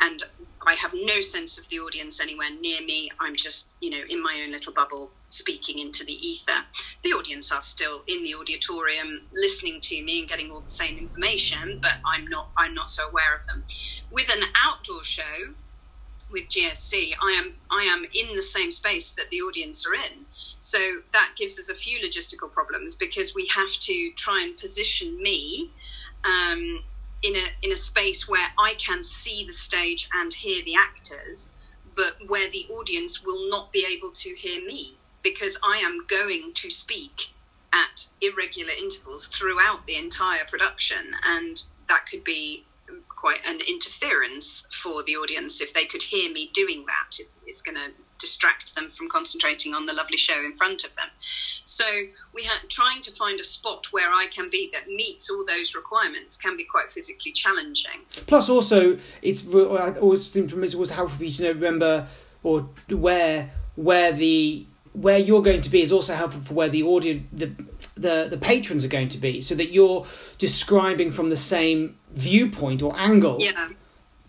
and 0.00 0.22
I 0.66 0.74
have 0.74 0.92
no 0.94 1.20
sense 1.20 1.58
of 1.58 1.68
the 1.68 1.78
audience 1.78 2.20
anywhere 2.20 2.50
near 2.60 2.80
me. 2.82 3.10
I'm 3.20 3.36
just, 3.36 3.70
you 3.80 3.90
know, 3.90 4.02
in 4.08 4.22
my 4.22 4.40
own 4.44 4.52
little 4.52 4.72
bubble 4.72 5.10
speaking 5.28 5.78
into 5.78 6.04
the 6.04 6.14
ether. 6.14 6.64
The 7.02 7.10
audience 7.10 7.50
are 7.52 7.60
still 7.60 8.02
in 8.06 8.22
the 8.22 8.34
auditorium 8.34 9.28
listening 9.34 9.80
to 9.82 10.02
me 10.02 10.20
and 10.20 10.28
getting 10.28 10.50
all 10.50 10.60
the 10.60 10.68
same 10.68 10.98
information, 10.98 11.78
but 11.80 11.94
I'm 12.04 12.26
not 12.26 12.50
I'm 12.56 12.74
not 12.74 12.90
so 12.90 13.08
aware 13.08 13.34
of 13.34 13.46
them. 13.46 13.64
With 14.10 14.28
an 14.28 14.44
outdoor 14.64 15.04
show 15.04 15.54
with 16.32 16.48
GSC, 16.48 17.14
I 17.22 17.32
am 17.32 17.54
I 17.70 17.82
am 17.84 18.04
in 18.14 18.34
the 18.34 18.42
same 18.42 18.70
space 18.70 19.12
that 19.12 19.30
the 19.30 19.42
audience 19.42 19.86
are 19.86 19.94
in. 19.94 20.26
So 20.58 20.78
that 21.12 21.32
gives 21.36 21.58
us 21.58 21.68
a 21.68 21.74
few 21.74 21.98
logistical 22.00 22.50
problems 22.50 22.96
because 22.96 23.34
we 23.34 23.46
have 23.54 23.72
to 23.80 24.10
try 24.16 24.42
and 24.42 24.56
position 24.56 25.20
me 25.22 25.70
um, 26.24 26.82
in 27.22 27.36
a 27.36 27.46
in 27.62 27.72
a 27.72 27.76
space 27.76 28.28
where 28.28 28.48
I 28.58 28.74
can 28.74 29.04
see 29.04 29.44
the 29.46 29.52
stage 29.52 30.08
and 30.14 30.32
hear 30.32 30.62
the 30.64 30.74
actors, 30.74 31.50
but 31.94 32.16
where 32.26 32.50
the 32.50 32.66
audience 32.70 33.24
will 33.24 33.48
not 33.50 33.72
be 33.72 33.86
able 33.90 34.12
to 34.12 34.30
hear 34.30 34.64
me 34.64 34.96
because 35.22 35.58
I 35.62 35.78
am 35.78 36.06
going 36.08 36.52
to 36.54 36.70
speak 36.70 37.32
at 37.72 38.08
irregular 38.20 38.72
intervals 38.78 39.26
throughout 39.26 39.86
the 39.86 39.96
entire 39.96 40.44
production, 40.48 41.16
and 41.24 41.64
that 41.88 42.06
could 42.06 42.24
be 42.24 42.64
quite 43.22 43.40
an 43.46 43.60
interference 43.68 44.66
for 44.72 45.04
the 45.04 45.14
audience 45.14 45.60
if 45.60 45.72
they 45.72 45.84
could 45.84 46.02
hear 46.02 46.28
me 46.32 46.50
doing 46.52 46.84
that. 46.88 47.18
It's 47.46 47.62
going 47.62 47.76
to 47.76 47.92
distract 48.18 48.74
them 48.74 48.88
from 48.88 49.08
concentrating 49.08 49.74
on 49.74 49.86
the 49.86 49.92
lovely 49.92 50.16
show 50.16 50.44
in 50.44 50.56
front 50.56 50.82
of 50.82 50.94
them. 50.96 51.06
So 51.62 51.84
we 52.34 52.42
are 52.42 52.58
trying 52.68 53.00
to 53.02 53.12
find 53.12 53.38
a 53.38 53.44
spot 53.44 53.86
where 53.92 54.10
I 54.10 54.26
can 54.32 54.50
be 54.50 54.70
that 54.72 54.88
meets 54.88 55.30
all 55.30 55.46
those 55.46 55.76
requirements 55.76 56.36
can 56.36 56.56
be 56.56 56.64
quite 56.64 56.88
physically 56.88 57.30
challenging. 57.30 58.00
Plus, 58.26 58.48
also, 58.48 58.98
it's 59.22 59.46
I 59.46 59.92
always 60.00 60.28
seem 60.28 60.48
to 60.48 60.60
it's 60.60 60.74
always 60.74 60.90
helpful 60.90 61.18
for 61.18 61.24
you 61.24 61.32
to 61.34 61.42
know 61.44 61.52
remember 61.52 62.08
or 62.42 62.62
where 62.90 63.52
where 63.76 64.12
the 64.12 64.66
where 64.94 65.18
you're 65.18 65.42
going 65.42 65.62
to 65.62 65.70
be 65.70 65.82
is 65.82 65.92
also 65.92 66.14
helpful 66.14 66.42
for 66.42 66.54
where 66.54 66.68
the 66.68 66.82
audience 66.82 67.24
the 67.32 67.52
the 67.94 68.26
the 68.30 68.38
patrons 68.38 68.84
are 68.84 68.88
going 68.88 69.08
to 69.10 69.18
be, 69.18 69.40
so 69.40 69.54
that 69.54 69.72
you're 69.72 70.06
describing 70.38 71.12
from 71.12 71.30
the 71.30 71.36
same 71.36 71.96
viewpoint 72.12 72.82
or 72.82 72.98
angle 72.98 73.38
Yeah. 73.40 73.68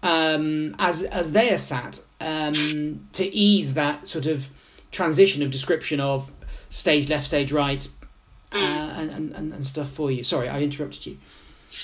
um, 0.02 0.76
as 0.80 1.02
as 1.04 1.32
they 1.32 1.54
are 1.54 1.58
sat 1.58 1.99
um, 2.21 3.08
to 3.13 3.26
ease 3.36 3.73
that 3.76 4.08
sort 4.08 4.26
of 4.26 4.49
transition 4.91 5.41
of 5.43 5.52
description 5.52 5.99
of 5.99 6.32
stage 6.69 7.10
left, 7.10 7.28
stage 7.28 7.52
right, 7.52 7.88
uh, 8.52 8.58
and, 8.58 9.10
and, 9.10 9.32
and 9.34 9.54
and 9.54 9.65
stuff 9.65 9.89
for 9.89 10.12
you. 10.12 10.23
Sorry, 10.23 10.47
I 10.49 10.62
interrupted 10.62 11.06
you. 11.06 11.17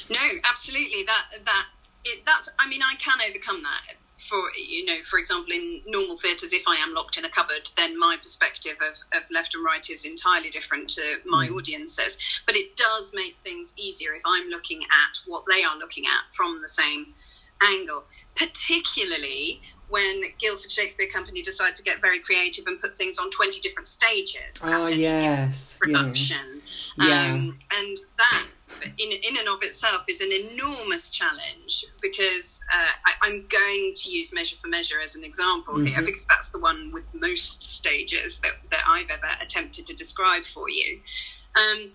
No, 0.10 0.20
absolutely. 0.50 1.04
That 1.04 1.26
that 1.46 1.66
it, 2.06 2.24
that's. 2.26 2.50
I 2.60 2.68
mean, 2.68 2.82
I 2.84 2.96
can 2.96 3.18
overcome 3.28 3.64
that. 3.64 3.96
For 4.30 4.52
you 4.56 4.86
know, 4.86 5.02
for 5.04 5.18
example, 5.18 5.54
in 5.54 5.82
normal 5.88 6.18
theatres, 6.18 6.54
if 6.54 6.68
I 6.68 6.76
am 6.76 6.94
locked 6.94 7.18
in 7.18 7.26
a 7.26 7.30
cupboard, 7.30 7.70
then 7.76 7.98
my 7.98 8.18
perspective 8.22 8.78
of, 8.82 8.96
of 9.18 9.30
left 9.32 9.56
and 9.56 9.64
right 9.64 9.90
is 9.90 10.06
entirely 10.06 10.50
different 10.50 10.90
to 10.92 11.02
my 11.26 11.48
audience's. 11.50 12.42
But 12.46 12.56
it 12.56 12.76
does 12.76 13.12
make 13.16 13.38
things 13.44 13.74
easier 13.78 14.14
if 14.14 14.22
I'm 14.26 14.50
looking 14.50 14.82
at 14.84 15.18
what 15.26 15.46
they 15.50 15.64
are 15.64 15.78
looking 15.78 16.06
at 16.06 16.32
from 16.32 16.62
the 16.62 16.68
same 16.68 17.14
angle, 17.62 18.06
particularly 18.36 19.62
when 19.90 20.22
Guildford 20.38 20.72
Shakespeare 20.72 21.10
Company 21.12 21.42
decide 21.42 21.76
to 21.76 21.84
get 21.84 22.00
very 22.00 22.20
creative 22.20 22.66
and 22.68 22.80
put 22.80 22.94
things 22.96 23.18
on 23.18 23.30
20 23.32 23.60
different 23.62 23.88
stages. 23.88 24.62
Oh 24.64 24.88
yes, 24.88 25.76
production. 25.80 26.62
Yeah. 26.98 27.34
Um, 27.34 27.58
and 27.72 27.98
that, 28.18 28.46
in, 28.84 29.12
in 29.12 29.38
and 29.38 29.48
of 29.48 29.62
itself, 29.64 30.06
is 30.08 30.22
an 30.22 30.32
enormous 30.32 31.10
challenge 31.10 31.86
because 32.02 32.60
uh, 32.74 32.92
I, 33.06 33.28
I'm 33.28 33.46
going 33.48 33.94
to 33.96 34.10
use 34.12 34.34
Measure 34.34 34.58
for 34.58 34.68
Measure 34.68 35.00
as 35.02 35.16
an 35.16 35.24
example 35.24 35.80
here 35.80 36.00
Mhm. 36.00 36.06
because 36.06 36.26
that's 36.26 36.50
the 36.50 36.60
one 36.60 36.92
with 36.92 37.06
most 37.14 37.64
stages 37.64 38.40
that, 38.40 38.54
that 38.72 38.84
I've 38.88 39.10
ever 39.10 39.30
attempted 39.42 39.86
to 39.88 39.96
describe 39.96 40.44
for 40.46 40.70
you. 40.70 41.00
Um, 41.56 41.92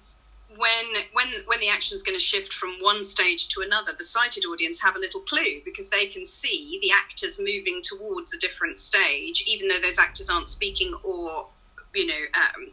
when 0.56 1.02
when 1.14 1.28
when 1.46 1.58
the 1.58 1.68
action 1.68 1.96
is 1.96 2.02
going 2.02 2.16
to 2.16 2.22
shift 2.24 2.52
from 2.52 2.76
one 2.80 3.02
stage 3.02 3.48
to 3.48 3.62
another, 3.62 3.92
the 3.96 4.04
sighted 4.04 4.44
audience 4.44 4.80
have 4.82 4.94
a 4.94 5.00
little 5.00 5.20
clue 5.22 5.60
because 5.64 5.88
they 5.88 6.06
can 6.06 6.24
see 6.24 6.78
the 6.80 6.92
actors 6.92 7.40
moving 7.40 7.80
towards 7.82 8.32
a 8.34 8.38
different 8.38 8.78
stage, 8.78 9.42
even 9.48 9.66
though 9.66 9.80
those 9.80 9.98
actors 9.98 10.30
aren't 10.30 10.48
speaking 10.48 10.94
or 11.02 11.48
you 11.94 12.06
know 12.06 12.22
um, 12.34 12.72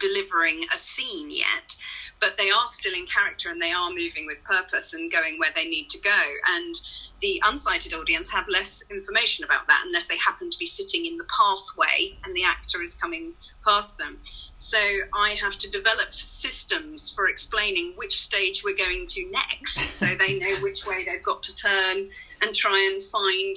delivering 0.00 0.64
a 0.74 0.78
scene 0.78 1.30
yet, 1.30 1.76
but 2.20 2.36
they 2.36 2.50
are 2.50 2.68
still 2.68 2.94
in 2.94 3.06
character 3.06 3.50
and 3.50 3.60
they 3.60 3.72
are 3.72 3.90
moving 3.90 4.26
with 4.26 4.42
purpose 4.44 4.94
and 4.94 5.12
going 5.12 5.38
where 5.38 5.52
they 5.54 5.66
need 5.66 5.88
to 5.90 5.98
go. 5.98 6.22
And 6.48 6.74
the 7.20 7.40
unsighted 7.44 7.94
audience 7.94 8.30
have 8.30 8.46
less 8.48 8.82
information 8.90 9.44
about 9.44 9.66
that 9.68 9.82
unless 9.86 10.06
they 10.06 10.16
happen 10.16 10.50
to 10.50 10.58
be 10.58 10.66
sitting 10.66 11.06
in 11.06 11.16
the 11.16 11.26
pathway 11.36 12.16
and 12.24 12.34
the 12.34 12.44
actor 12.44 12.82
is 12.82 12.94
coming 12.94 13.34
past 13.64 13.98
them. 13.98 14.18
So 14.56 14.78
I 15.14 15.30
have 15.40 15.58
to 15.58 15.70
develop 15.70 16.12
systems 16.12 17.10
for 17.10 17.28
explaining 17.28 17.92
which 17.96 18.20
stage 18.20 18.62
we're 18.64 18.76
going 18.76 19.06
to 19.08 19.30
next 19.30 19.76
so 19.88 20.06
they 20.18 20.38
know 20.38 20.56
which 20.60 20.86
way 20.86 21.04
they've 21.04 21.22
got 21.22 21.42
to 21.44 21.54
turn 21.54 22.10
and 22.42 22.54
try 22.54 22.90
and 22.92 23.02
find 23.02 23.56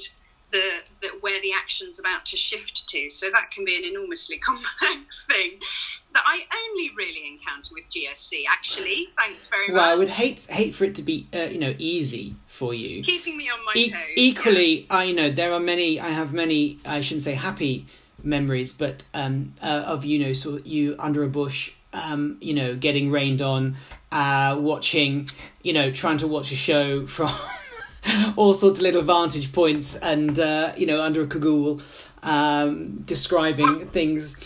the, 0.53 0.83
the, 1.01 1.07
where 1.19 1.41
the 1.41 1.51
action's 1.51 1.99
about 1.99 2.25
to 2.27 2.37
shift 2.37 2.87
to. 2.89 3.09
So 3.09 3.29
that 3.31 3.51
can 3.51 3.65
be 3.65 3.75
an 3.75 3.83
enormously 3.83 4.37
complex 4.49 5.25
thing 5.25 5.59
that 6.13 6.23
I 6.25 6.45
only 6.69 6.91
really 6.95 7.27
encounter 7.27 7.73
with 7.73 7.89
GSC. 7.89 8.43
Actually, 8.49 9.07
thanks 9.19 9.47
very 9.47 9.67
well, 9.67 9.75
much. 9.75 9.81
Well, 9.81 9.91
I 9.91 9.95
would 9.95 10.09
hate 10.09 10.45
hate 10.45 10.75
for 10.75 10.85
it 10.85 10.95
to 10.95 11.01
be 11.01 11.27
uh, 11.33 11.49
you 11.51 11.59
know 11.59 11.73
easy 11.77 12.35
for 12.47 12.73
you, 12.73 13.03
keeping 13.03 13.35
me 13.35 13.49
on 13.49 13.65
my 13.65 13.73
e- 13.75 13.89
toes. 13.91 13.99
Equally, 14.15 14.81
yeah. 14.81 14.85
I 14.97 15.11
know 15.11 15.31
there 15.31 15.51
are 15.51 15.59
many. 15.59 15.99
I 15.99 16.09
have 16.09 16.31
many. 16.31 16.79
I 16.85 17.01
shouldn't 17.01 17.23
say 17.23 17.33
happy 17.33 17.87
memories, 18.23 18.71
but 18.71 19.03
um, 19.13 19.53
uh, 19.61 19.83
of 19.87 20.05
you 20.05 20.19
know, 20.19 20.33
sort 20.33 20.61
of 20.61 20.67
you 20.67 20.95
under 20.99 21.23
a 21.23 21.27
bush, 21.27 21.71
um, 21.91 22.37
you 22.39 22.53
know, 22.53 22.75
getting 22.75 23.09
rained 23.09 23.41
on, 23.41 23.75
uh, 24.11 24.55
watching, 24.59 25.29
you 25.63 25.73
know, 25.73 25.91
trying 25.91 26.19
to 26.19 26.27
watch 26.27 26.51
a 26.51 26.55
show 26.55 27.07
from. 27.07 27.33
all 28.35 28.53
sorts 28.53 28.79
of 28.79 28.83
little 28.83 29.01
vantage 29.01 29.51
points 29.51 29.95
and 29.97 30.39
uh, 30.39 30.73
you 30.77 30.85
know 30.85 31.01
under 31.01 31.21
a 31.23 31.27
cagoule 31.27 31.81
um, 32.23 33.01
describing 33.05 33.87
things 33.87 34.37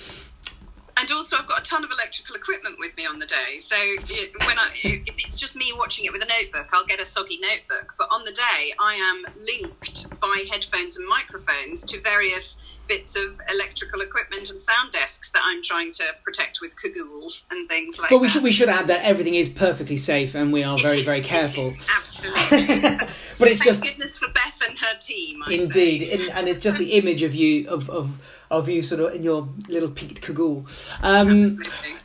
and 0.98 1.12
also 1.12 1.38
I've 1.38 1.48
got 1.48 1.62
a 1.62 1.64
ton 1.64 1.84
of 1.84 1.92
electrical 1.92 2.36
equipment 2.36 2.78
with 2.80 2.96
me 2.98 3.06
on 3.06 3.20
the 3.20 3.26
day. 3.26 3.60
So 3.60 3.76
it, 3.80 4.32
when 4.46 4.58
I, 4.58 4.70
if 4.84 5.18
it's 5.20 5.40
just 5.40 5.56
me 5.56 5.72
watching 5.78 6.06
it 6.06 6.12
with 6.12 6.24
a 6.24 6.26
notebook, 6.26 6.70
I'll 6.74 6.86
get 6.86 7.00
a 7.00 7.06
soggy 7.06 7.40
notebook. 7.40 7.94
But 7.98 8.08
on 8.12 8.24
the 8.26 8.32
day, 8.32 8.74
I 8.80 8.96
am 8.96 9.34
linked 9.36 10.20
by 10.20 10.46
headphones 10.52 10.98
and 10.98 11.08
microphones 11.08 11.84
to 11.86 12.02
various 12.02 12.58
bits 12.88 13.16
of 13.16 13.40
electrical 13.52 14.02
equipment 14.02 14.50
and 14.50 14.60
sound 14.60 14.92
desks 14.92 15.32
that 15.32 15.42
I'm 15.44 15.62
trying 15.62 15.92
to 15.94 16.04
protect 16.24 16.60
with 16.62 16.76
cagoules 16.76 17.46
and 17.52 17.68
things 17.68 18.00
like 18.00 18.12
well, 18.12 18.20
we 18.20 18.28
that. 18.28 18.32
should 18.32 18.44
we 18.44 18.52
should 18.52 18.70
add 18.70 18.88
that 18.88 19.04
everything 19.04 19.36
is 19.36 19.50
perfectly 19.50 19.98
safe 19.98 20.36
and 20.36 20.54
we 20.54 20.64
are 20.64 20.78
it 20.78 20.84
very 20.84 21.00
is, 21.00 21.06
very 21.06 21.22
careful. 21.22 21.74
absolutely. 21.98 22.82
but 23.40 23.50
it's 23.50 23.62
Thank 23.62 23.64
just 23.64 23.84
goodness 23.84 24.18
for 24.18 24.30
Beth 24.30 24.62
and 24.68 24.78
her 24.80 24.98
team. 25.00 25.44
I 25.46 25.54
indeed, 25.54 26.02
in, 26.04 26.30
and 26.30 26.48
it's 26.48 26.64
just 26.64 26.78
the 26.78 26.94
image 26.94 27.24
of 27.24 27.36
you 27.36 27.68
of 27.68 27.90
of 27.90 28.20
of 28.50 28.70
you 28.70 28.82
sort 28.82 29.02
of 29.02 29.16
in 29.16 29.24
your 29.24 29.50
little 29.68 29.90
peaked 29.90 30.22
cagoule. 30.22 30.66
Um, 31.02 31.60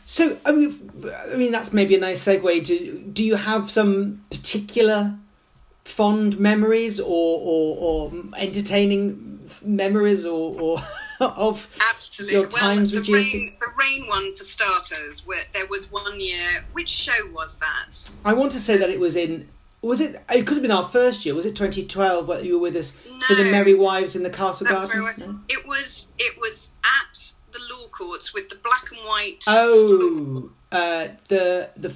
so 0.05 0.39
I 0.45 0.53
mean, 0.53 0.91
I 1.33 1.37
mean 1.37 1.53
that's 1.53 1.73
maybe 1.73 1.95
a 1.95 2.01
nice 2.01 2.25
segue 2.25 2.65
to. 2.67 2.99
Do 3.13 3.25
you 3.25 3.37
have 3.37 3.71
some 3.71 4.25
particular 4.31 5.17
fond 5.85 6.39
memories 6.39 7.01
or 7.01 7.07
or, 7.41 7.77
or 7.79 8.13
entertaining 8.39 9.33
memories 9.65 10.25
or, 10.25 10.61
or 10.61 10.79
of 11.21 11.69
Absolutely. 11.81 12.37
your 12.37 12.47
times 12.47 12.93
well, 12.93 13.03
the 13.03 13.13
rain, 13.13 13.57
the 13.61 13.67
rain 13.79 14.07
one 14.07 14.35
for 14.35 14.45
starters. 14.45 15.27
Where 15.27 15.43
there 15.53 15.67
was 15.67 15.91
one 15.91 16.21
year. 16.21 16.65
Which 16.73 16.89
show 16.89 17.31
was 17.33 17.57
that? 17.57 18.11
I 18.25 18.33
want 18.33 18.53
to 18.53 18.61
say 18.61 18.77
that 18.77 18.91
it 18.91 19.01
was 19.01 19.17
in. 19.17 19.49
Was 19.83 20.01
it? 20.01 20.23
It 20.31 20.47
could 20.47 20.55
have 20.55 20.63
been 20.63 20.71
our 20.71 20.85
first 20.89 21.27
year. 21.27 21.35
Was 21.35 21.45
it 21.45 21.57
2012? 21.57 22.29
Where 22.29 22.41
you 22.41 22.55
were 22.55 22.61
with 22.61 22.77
us 22.77 22.97
no, 23.05 23.27
for 23.27 23.35
the 23.35 23.51
Merry 23.51 23.75
Wives 23.75 24.15
in 24.15 24.23
the 24.23 24.31
Castle 24.31 24.67
Gardens? 24.67 25.19
It 25.49 25.67
was. 25.67 26.09
It 26.19 26.41
was 26.41 26.71
at 26.85 27.33
the 27.51 27.59
law 27.75 27.89
courts 27.89 28.33
with 28.33 28.49
the 28.49 28.55
black 28.57 28.91
and 28.93 29.01
white. 29.07 29.43
Oh, 29.49 30.51
uh, 30.71 31.09
the 31.29 31.71
the 31.77 31.93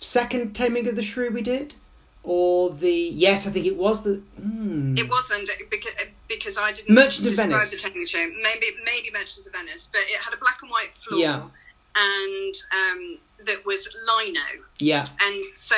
second 0.00 0.54
Taming 0.54 0.88
of 0.88 0.96
the 0.96 1.02
Shrew 1.02 1.30
we 1.30 1.42
did, 1.42 1.74
or 2.22 2.70
the 2.70 2.90
yes, 2.90 3.46
I 3.46 3.50
think 3.50 3.66
it 3.66 3.76
was 3.76 4.02
the. 4.04 4.22
Hmm. 4.40 4.96
It 4.96 5.10
wasn't 5.10 5.50
because 5.70 5.92
because 6.28 6.56
I 6.56 6.72
didn't 6.72 6.94
Merchant 6.94 7.26
of 7.26 7.34
describe 7.34 7.50
Venice. 7.50 7.82
the 7.82 7.88
Taming 7.88 8.06
show. 8.06 8.26
Maybe 8.42 8.66
maybe 8.86 9.10
Merchants 9.12 9.46
of 9.46 9.52
Venice, 9.52 9.88
but 9.92 10.00
it 10.06 10.18
had 10.20 10.32
a 10.32 10.38
black 10.38 10.62
and 10.62 10.70
white 10.70 10.94
floor. 10.94 11.20
Yeah. 11.20 11.42
And 11.96 12.54
um, 12.72 13.18
that 13.44 13.66
was 13.66 13.88
lino. 14.06 14.40
Yeah, 14.78 15.06
And 15.20 15.44
so 15.56 15.74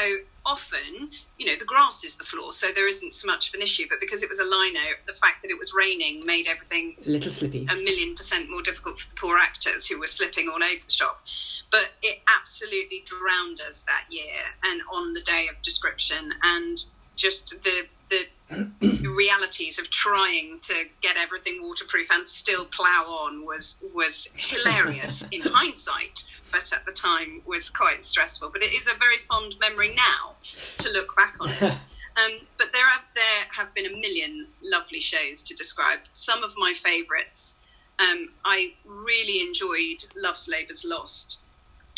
often, 0.47 1.11
you 1.39 1.47
know, 1.47 1.57
the 1.59 1.65
grass 1.65 2.05
is 2.05 2.17
the 2.17 2.25
floor, 2.25 2.53
so 2.53 2.69
there 2.75 2.89
isn't 2.89 3.15
so 3.15 3.27
much 3.27 3.49
of 3.49 3.55
an 3.55 3.63
issue. 3.63 3.87
But 3.89 4.01
because 4.01 4.23
it 4.23 4.29
was 4.29 4.39
a 4.39 4.45
lino, 4.45 4.81
the 5.07 5.13
fact 5.13 5.43
that 5.43 5.51
it 5.51 5.59
was 5.59 5.75
raining 5.75 6.25
made 6.25 6.47
everything 6.47 6.97
a 7.07 7.11
little 7.11 7.31
slippy. 7.31 7.67
a 7.71 7.75
million 7.77 8.15
percent 8.15 8.51
more 8.51 8.63
difficult 8.63 8.99
for 8.99 9.09
the 9.11 9.17
poor 9.17 9.37
actors 9.39 9.87
who 9.87 9.99
were 9.99 10.07
slipping 10.07 10.49
all 10.49 10.63
over 10.63 10.85
the 10.85 10.91
shop. 10.91 11.23
But 11.71 11.91
it 12.03 12.21
absolutely 12.39 13.05
drowned 13.05 13.61
us 13.61 13.83
that 13.85 14.05
year 14.11 14.35
and 14.65 14.83
on 14.93 15.13
the 15.13 15.23
day 15.23 15.49
of 15.49 15.61
description 15.63 16.35
and 16.43 16.79
just 17.17 17.63
the 17.63 17.87
the 18.11 18.27
realities 19.31 19.79
of 19.79 19.91
trying 19.91 20.59
to 20.61 20.85
get 21.01 21.17
everything 21.17 21.63
waterproof 21.63 22.09
and 22.11 22.27
still 22.27 22.65
plough 22.67 23.05
on 23.07 23.45
was 23.45 23.77
was 23.95 24.29
hilarious 24.35 25.27
in 25.33 25.43
hindsight 25.43 26.25
but 26.53 26.73
at 26.73 26.85
the 26.85 26.93
time 26.93 27.41
was 27.47 27.71
quite 27.71 28.03
stressful 28.03 28.51
but 28.53 28.63
it 28.63 28.73
is 28.73 28.87
a 28.87 28.99
very 28.99 29.19
fond 29.31 29.55
memory 29.61 29.95
now 29.95 30.35
to 30.79 30.91
look 30.91 31.15
back 31.17 31.37
on 31.41 31.49
it 31.49 31.63
um, 32.17 32.41
but 32.59 32.73
there 32.73 32.87
have 32.87 33.03
there 33.15 33.47
have 33.57 33.75
been 33.75 33.87
a 33.87 33.91
million 33.91 34.47
lovely 34.63 35.01
shows 35.01 35.43
to 35.43 35.55
describe. 35.55 36.01
Some 36.11 36.43
of 36.43 36.55
my 36.57 36.73
favourites. 36.75 37.57
Um, 37.99 38.31
I 38.45 38.73
really 38.85 39.47
enjoyed 39.47 40.07
Love's 40.17 40.49
Labour's 40.49 40.85
Lost 40.87 41.43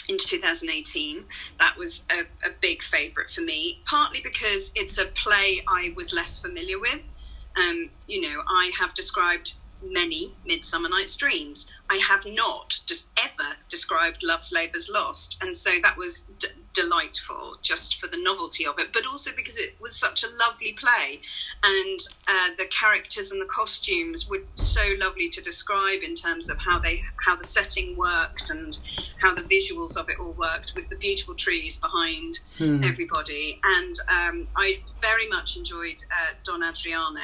in 0.08 0.18
2018. 0.18 1.24
That 1.60 1.76
was 1.78 2.02
a, 2.10 2.22
a 2.44 2.50
big 2.60 2.82
favourite 2.82 3.30
for 3.30 3.40
me, 3.40 3.80
partly 3.84 4.20
because 4.20 4.72
it's 4.74 4.98
a 4.98 5.04
play 5.04 5.62
I 5.68 5.92
was 5.96 6.12
less 6.12 6.40
familiar 6.40 6.80
with. 6.80 7.08
Um, 7.56 7.90
you 8.06 8.20
know, 8.20 8.42
I 8.48 8.72
have 8.78 8.94
described 8.94 9.54
many 9.82 10.34
Midsummer 10.46 10.88
Night's 10.88 11.16
Dreams. 11.16 11.68
I 11.90 11.96
have 11.96 12.24
not 12.24 12.78
just 12.86 13.10
ever 13.18 13.56
described 13.68 14.22
Love's 14.22 14.52
Labour's 14.52 14.88
Lost, 14.92 15.38
and 15.42 15.54
so 15.56 15.72
that 15.82 15.96
was 15.96 16.20
d- 16.38 16.48
delightful 16.74 17.56
just 17.62 18.00
for 18.00 18.06
the 18.06 18.16
novelty 18.16 18.66
of 18.66 18.78
it, 18.78 18.88
but 18.92 19.06
also 19.06 19.30
because 19.35 19.58
it 19.58 19.74
was 19.80 19.94
such 19.94 20.24
a 20.24 20.26
lovely 20.46 20.72
play, 20.72 21.20
and 21.62 22.00
uh, 22.28 22.48
the 22.58 22.66
characters 22.66 23.30
and 23.30 23.40
the 23.40 23.46
costumes 23.46 24.28
were 24.28 24.42
so 24.54 24.82
lovely 24.98 25.28
to 25.28 25.40
describe 25.40 26.02
in 26.02 26.14
terms 26.14 26.48
of 26.48 26.58
how 26.58 26.78
they 26.78 27.02
how 27.24 27.37
the 27.37 27.44
setting 27.44 27.96
worked 27.96 28.50
and 28.50 28.78
how 29.20 29.35
the 29.35 29.42
visuals 29.42 29.96
of 29.96 30.08
it 30.08 30.18
all 30.20 30.32
worked 30.32 30.74
with 30.74 30.88
the 30.88 30.96
beautiful 30.96 31.35
trees 31.35 31.78
behind 31.78 32.40
everybody, 32.85 33.61
and 33.64 33.96
um, 34.08 34.48
I 34.56 34.80
very 35.00 35.28
much 35.28 35.56
enjoyed 35.56 36.04
uh, 36.11 36.35
Don 36.44 36.62
Adriano. 36.62 37.20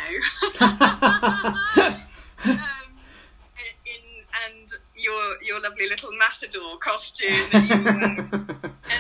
um, 2.45 2.65
in 3.87 4.19
and 4.47 4.73
your 4.95 5.43
your 5.43 5.61
lovely 5.61 5.89
little 5.89 6.11
matador 6.13 6.77
costume 6.79 7.31
that 7.53 7.69
you 7.69 7.83
were. 7.83 7.91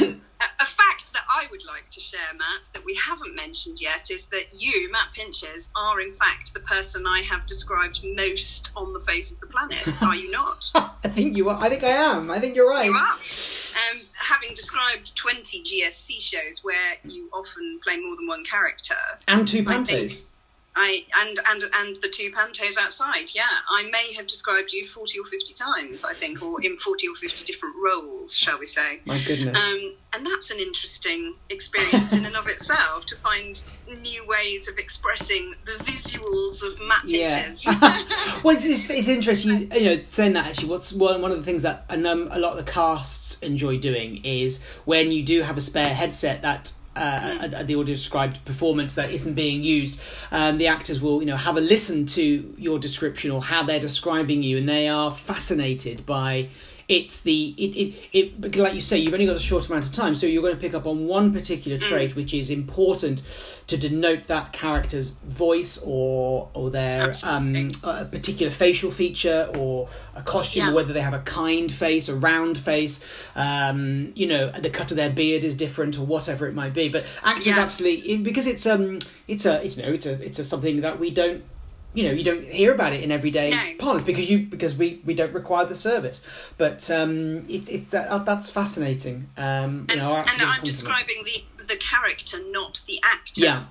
and 0.01 0.21
a, 0.41 0.63
a 0.63 0.67
fact 0.67 1.13
that 1.13 1.25
I 1.29 1.47
would 1.51 1.65
like 1.89 1.95
to 1.95 2.01
share, 2.01 2.21
Matt, 2.37 2.69
that 2.75 2.85
we 2.85 2.95
haven't 2.95 3.35
mentioned 3.35 3.81
yet, 3.81 4.11
is 4.11 4.27
that 4.27 4.47
you, 4.53 4.91
Matt 4.93 5.13
Pinches, 5.15 5.71
are 5.75 6.01
in 6.01 6.13
fact 6.13 6.53
the 6.53 6.61
person 6.61 7.07
I 7.07 7.23
have 7.23 7.47
described 7.47 8.05
most 8.05 8.71
on 8.77 8.93
the 8.93 9.01
face 9.01 9.33
of 9.33 9.41
the 9.41 9.47
planet. 9.47 10.03
Are 10.03 10.15
you 10.15 10.31
not? 10.31 10.71
I 10.75 11.09
think 11.09 11.37
you 11.37 11.49
are. 11.49 11.59
I 11.59 11.69
think 11.71 11.85
I 11.85 11.89
am. 11.89 12.31
I 12.31 12.41
think 12.41 12.57
you're 12.57 12.69
right. 12.69 12.87
You 12.87 12.93
are. 12.93 13.13
Um, 13.13 14.01
having 14.19 14.55
described 14.55 15.17
20 15.17 15.63
GSC 15.63 16.21
shows 16.21 16.63
where 16.63 16.97
you 17.05 17.31
often 17.33 17.81
play 17.83 17.99
more 17.99 18.17
than 18.17 18.27
one 18.27 18.45
character, 18.45 18.95
And 19.27 19.49
two 19.49 19.63
pantos. 19.65 20.27
I 20.79 21.05
and 21.21 21.39
and 21.49 21.63
and 21.75 21.97
the 21.97 22.09
two 22.09 22.31
pantos 22.31 22.79
outside. 22.79 23.35
Yeah, 23.35 23.49
I 23.69 23.89
may 23.91 24.15
have 24.15 24.27
described 24.27 24.73
you 24.73 24.85
forty 24.85 25.19
or 25.19 25.25
fifty 25.25 25.55
times. 25.55 26.05
I 26.05 26.15
think, 26.15 26.41
or 26.43 26.61
in 26.63 26.77
forty 26.77 27.09
or 27.09 27.15
fifty 27.15 27.45
different 27.45 27.75
roles, 27.85 28.37
shall 28.37 28.59
we 28.59 28.67
say? 28.67 29.01
My 29.05 29.21
goodness. 29.27 29.57
Um, 29.57 29.95
and 30.15 30.25
that's 30.25 30.51
an 30.51 30.59
interesting 30.59 31.35
experience 31.51 32.13
in 32.15 32.25
and 32.25 32.35
of 32.37 32.47
itself 32.47 33.05
to 33.07 33.17
find 33.17 33.63
new 34.01 34.27
ways 34.27 34.69
of 34.69 34.79
expressing 34.79 35.55
the 35.67 35.73
visuals 35.85 36.67
of 36.67 36.81
Matt 36.81 37.05
Yeah. 37.05 37.43
Pinches. 37.43 37.67
well, 38.45 38.57
it's, 38.57 38.65
it's, 38.65 38.89
it's 38.89 39.09
interesting. 39.09 39.51
You, 39.51 39.69
you 39.81 39.85
know, 39.97 40.03
saying 40.11 40.33
that 40.35 40.47
actually, 40.47 40.69
what's 40.69 40.93
one 40.93 41.21
one 41.21 41.33
of 41.33 41.39
the 41.39 41.45
things 41.45 41.63
that 41.63 41.85
and, 41.91 42.07
um, 42.07 42.29
a 42.31 42.39
lot 42.39 42.57
of 42.59 42.65
the 42.65 42.71
casts 42.71 43.39
enjoy 43.41 43.79
doing 43.79 44.25
is 44.25 44.63
when 44.85 45.13
you 45.13 45.23
do 45.25 45.43
have 45.43 45.57
a 45.57 45.61
spare 45.61 45.93
headset 45.93 46.43
that. 46.43 46.73
Uh, 46.99 47.49
uh, 47.55 47.63
the 47.63 47.75
audio 47.75 47.85
described 47.85 48.45
performance 48.45 48.95
that 48.95 49.11
isn't 49.13 49.35
being 49.35 49.63
used, 49.63 49.99
um, 50.33 50.59
the 50.59 50.67
actors 50.67 51.01
will, 51.01 51.21
you 51.21 51.27
know, 51.27 51.37
have 51.37 51.57
a 51.57 51.61
listen 51.61 52.05
to 52.07 52.53
your 52.59 52.79
description 52.79 53.31
or 53.31 53.41
how 53.41 53.63
they're 53.63 53.79
describing 53.79 54.43
you, 54.43 54.59
and 54.59 54.69
they 54.69 54.89
are 54.89 55.15
fascinated 55.15 56.05
by 56.05 56.49
it's 56.89 57.21
the 57.21 57.55
it, 57.59 57.77
it 57.77 57.95
it 58.13 58.57
like 58.57 58.73
you 58.75 58.81
say 58.81 58.97
you've 58.97 59.13
only 59.13 59.27
got 59.27 59.37
a 59.37 59.41
short 59.41 59.69
amount 59.69 59.85
of 59.85 59.93
time 59.93 60.15
so 60.15 60.27
you're 60.27 60.41
going 60.43 60.55
to 60.55 60.61
pick 60.61 60.73
up 60.75 60.87
on 60.87 61.07
one 61.07 61.33
particular 61.35 61.77
trait 61.77 62.17
which 62.17 62.33
is 62.33 62.49
important 62.49 63.23
to 63.67 63.77
denote 63.77 64.25
that 64.25 64.53
character's 64.55 65.11
voice 65.11 65.79
or 65.85 66.49
or 66.55 66.71
their 66.71 67.13
um 67.25 67.71
a 67.85 68.07
particular 68.07 68.51
facial 68.51 68.91
feature 68.91 69.51
or 69.55 69.89
a 70.15 70.23
costume 70.23 70.65
Yeah. 70.65 70.71
or 70.71 70.75
whether 70.77 70.95
they 70.95 71.03
have 71.03 71.13
a 71.13 71.21
kind 71.21 71.71
face 71.71 72.09
a 72.09 72.15
round 72.15 72.57
face 72.57 73.05
um 73.37 74.13
you 74.15 74.27
know 74.27 74.51
the 74.51 74.71
cut 74.71 74.91
of 74.91 74.97
their 74.97 75.11
beard 75.11 75.45
is 75.45 75.55
different 75.55 75.99
or 75.99 76.07
whatever 76.07 76.47
it 76.49 76.55
might 76.55 76.73
be 76.73 76.89
but 76.89 77.05
actors 77.23 77.49
Yeah. 77.49 77.59
absolutely 77.59 78.17
because 78.17 78.47
it's 78.47 78.65
um 78.67 78.99
it's 79.27 79.45
a 79.45 79.63
it's 79.63 79.77
you 79.77 79.83
know 79.83 79.93
it's 79.93 80.07
a 80.07 80.13
it's 80.25 80.39
a 80.39 80.45
something 80.45 80.81
that 80.81 80.99
we 80.99 81.11
don't 81.11 81.45
you 81.95 82.05
know 82.05 82.11
you 82.11 82.23
don't 82.23 82.45
hear 82.45 82.75
about 82.75 82.93
it 82.93 83.03
in 83.03 83.11
everyday 83.11 83.51
No. 83.51 83.63
parlance 83.79 84.05
because 84.05 84.31
you 84.31 84.41
because 84.47 84.75
we 84.77 85.01
we 85.05 85.15
don't 85.15 85.33
require 85.33 85.65
the 85.65 85.75
service 85.75 86.23
but 86.59 86.91
um 86.91 87.39
it, 87.49 87.69
it 87.69 87.91
that, 87.91 88.25
that's 88.27 88.51
fascinating 88.51 89.29
um 89.37 89.87
you 89.89 89.95
And, 89.95 90.01
know 90.01 90.15
and 90.15 90.43
I'm 90.43 90.63
describing 90.65 91.25
the 91.25 91.45
the 91.65 91.77
character, 91.77 92.39
not 92.51 92.81
the 92.87 92.99
actor. 93.03 93.43
yeah 93.43 93.65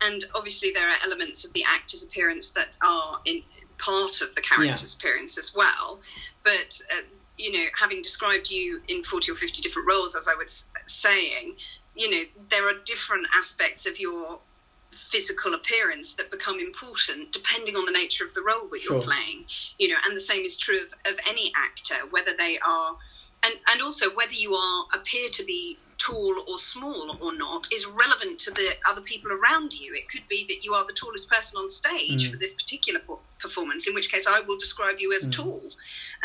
And 0.00 0.24
obviously, 0.34 0.70
there 0.72 0.88
are 0.88 0.96
elements 1.04 1.44
of 1.44 1.52
the 1.52 1.64
actor's 1.76 2.02
appearance 2.04 2.50
that 2.52 2.76
are 2.82 3.20
in 3.24 3.42
part 3.78 4.20
of 4.22 4.34
the 4.34 4.40
character's 4.40 4.94
appearance 4.94 5.36
as 5.36 5.52
well. 5.54 6.00
But 6.44 6.80
uh, 6.92 7.02
you 7.36 7.52
know, 7.52 7.66
having 7.78 8.02
described 8.02 8.50
you 8.50 8.80
in 8.88 9.02
forty 9.02 9.30
or 9.32 9.34
fifty 9.34 9.60
different 9.62 9.88
roles, 9.88 10.14
as 10.14 10.26
I 10.28 10.34
was 10.36 10.66
saying, 10.86 11.56
you 11.94 12.08
know, 12.10 12.22
there 12.50 12.66
are 12.68 12.78
different 12.84 13.26
aspects 13.34 13.84
of 13.84 13.98
your 14.00 14.40
physical 14.90 15.54
appearance 15.54 16.14
that 16.14 16.30
become 16.30 16.58
important 16.58 17.32
depending 17.32 17.76
on 17.76 17.84
the 17.84 17.92
nature 17.92 18.24
of 18.24 18.34
the 18.34 18.42
role 18.42 18.68
that 18.70 18.82
you're 18.84 19.00
playing 19.02 19.44
you 19.78 19.88
know 19.88 19.96
and 20.06 20.16
the 20.16 20.20
same 20.20 20.44
is 20.44 20.56
true 20.56 20.80
of, 20.84 20.92
of 21.12 21.18
any 21.28 21.52
actor 21.56 21.94
whether 22.10 22.32
they 22.38 22.58
are 22.66 22.96
and 23.44 23.54
and 23.70 23.80
also 23.82 24.06
whether 24.14 24.32
you 24.34 24.54
are 24.54 24.84
appear 24.94 25.28
to 25.30 25.44
be 25.44 25.78
tall 25.96 26.34
or 26.48 26.56
small 26.58 27.16
or 27.20 27.36
not 27.36 27.66
is 27.72 27.86
relevant 27.86 28.38
to 28.38 28.50
the 28.52 28.70
other 28.90 29.02
people 29.02 29.30
around 29.30 29.72
you 29.74 29.92
it 29.94 30.08
could 30.08 30.26
be 30.28 30.44
that 30.48 30.64
you 30.64 30.72
are 30.74 30.84
the 30.86 30.92
tallest 30.94 31.28
person 31.30 31.58
on 31.58 31.68
stage 31.68 32.28
Mm. 32.28 32.30
for 32.32 32.36
this 32.38 32.54
particular 32.54 33.00
performance 33.38 33.86
in 33.86 33.94
which 33.94 34.10
case 34.10 34.26
i 34.26 34.40
will 34.40 34.58
describe 34.58 34.96
you 34.98 35.12
as 35.14 35.28
tall 35.28 35.60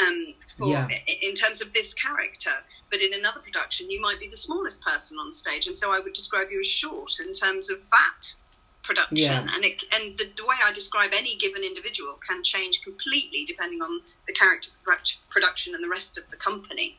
um, 0.06 0.34
for 0.58 0.68
Yeah. 0.70 0.88
in 1.22 1.36
terms 1.36 1.62
of 1.62 1.74
this 1.74 1.94
character 1.94 2.52
but 2.90 3.00
in 3.02 3.14
another 3.14 3.42
production 3.42 3.92
you 3.92 4.00
might 4.02 4.20
be 4.20 4.28
the 4.28 4.38
smallest 4.38 4.82
person 4.82 5.18
on 5.20 5.32
stage 5.32 5.68
and 5.68 5.76
so 5.78 5.92
i 5.94 6.00
would 6.00 6.14
describe 6.14 6.48
you 6.52 6.60
as 6.60 6.68
short 6.68 7.12
in 7.20 7.32
terms 7.34 7.70
of 7.70 7.78
that 7.92 8.22
production 8.86 9.18
Yeah. 9.18 9.48
and 9.54 9.66
it 9.66 9.84
and 9.94 10.18
the, 10.18 10.26
the 10.38 10.46
way 10.46 10.56
i 10.64 10.72
describe 10.72 11.12
any 11.14 11.36
given 11.38 11.64
individual 11.64 12.14
can 12.28 12.44
change 12.44 12.82
completely 12.84 13.44
depending 13.46 13.82
on 13.82 14.02
the 14.28 14.34
character 14.34 14.70
production 15.30 15.74
and 15.76 15.84
the 15.84 15.90
rest 15.90 16.18
of 16.18 16.30
the 16.30 16.38
company 16.38 16.98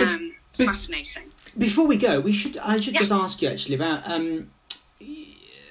um, 0.00 0.34
it's 0.48 0.62
fascinating 0.64 1.24
before 1.58 1.86
we 1.86 1.96
go 1.96 2.20
we 2.20 2.32
should 2.32 2.56
i 2.58 2.78
should 2.80 2.94
Yeah. 2.94 3.00
just 3.00 3.12
ask 3.12 3.42
you 3.42 3.48
actually 3.48 3.74
about 3.74 4.08
um 4.08 4.50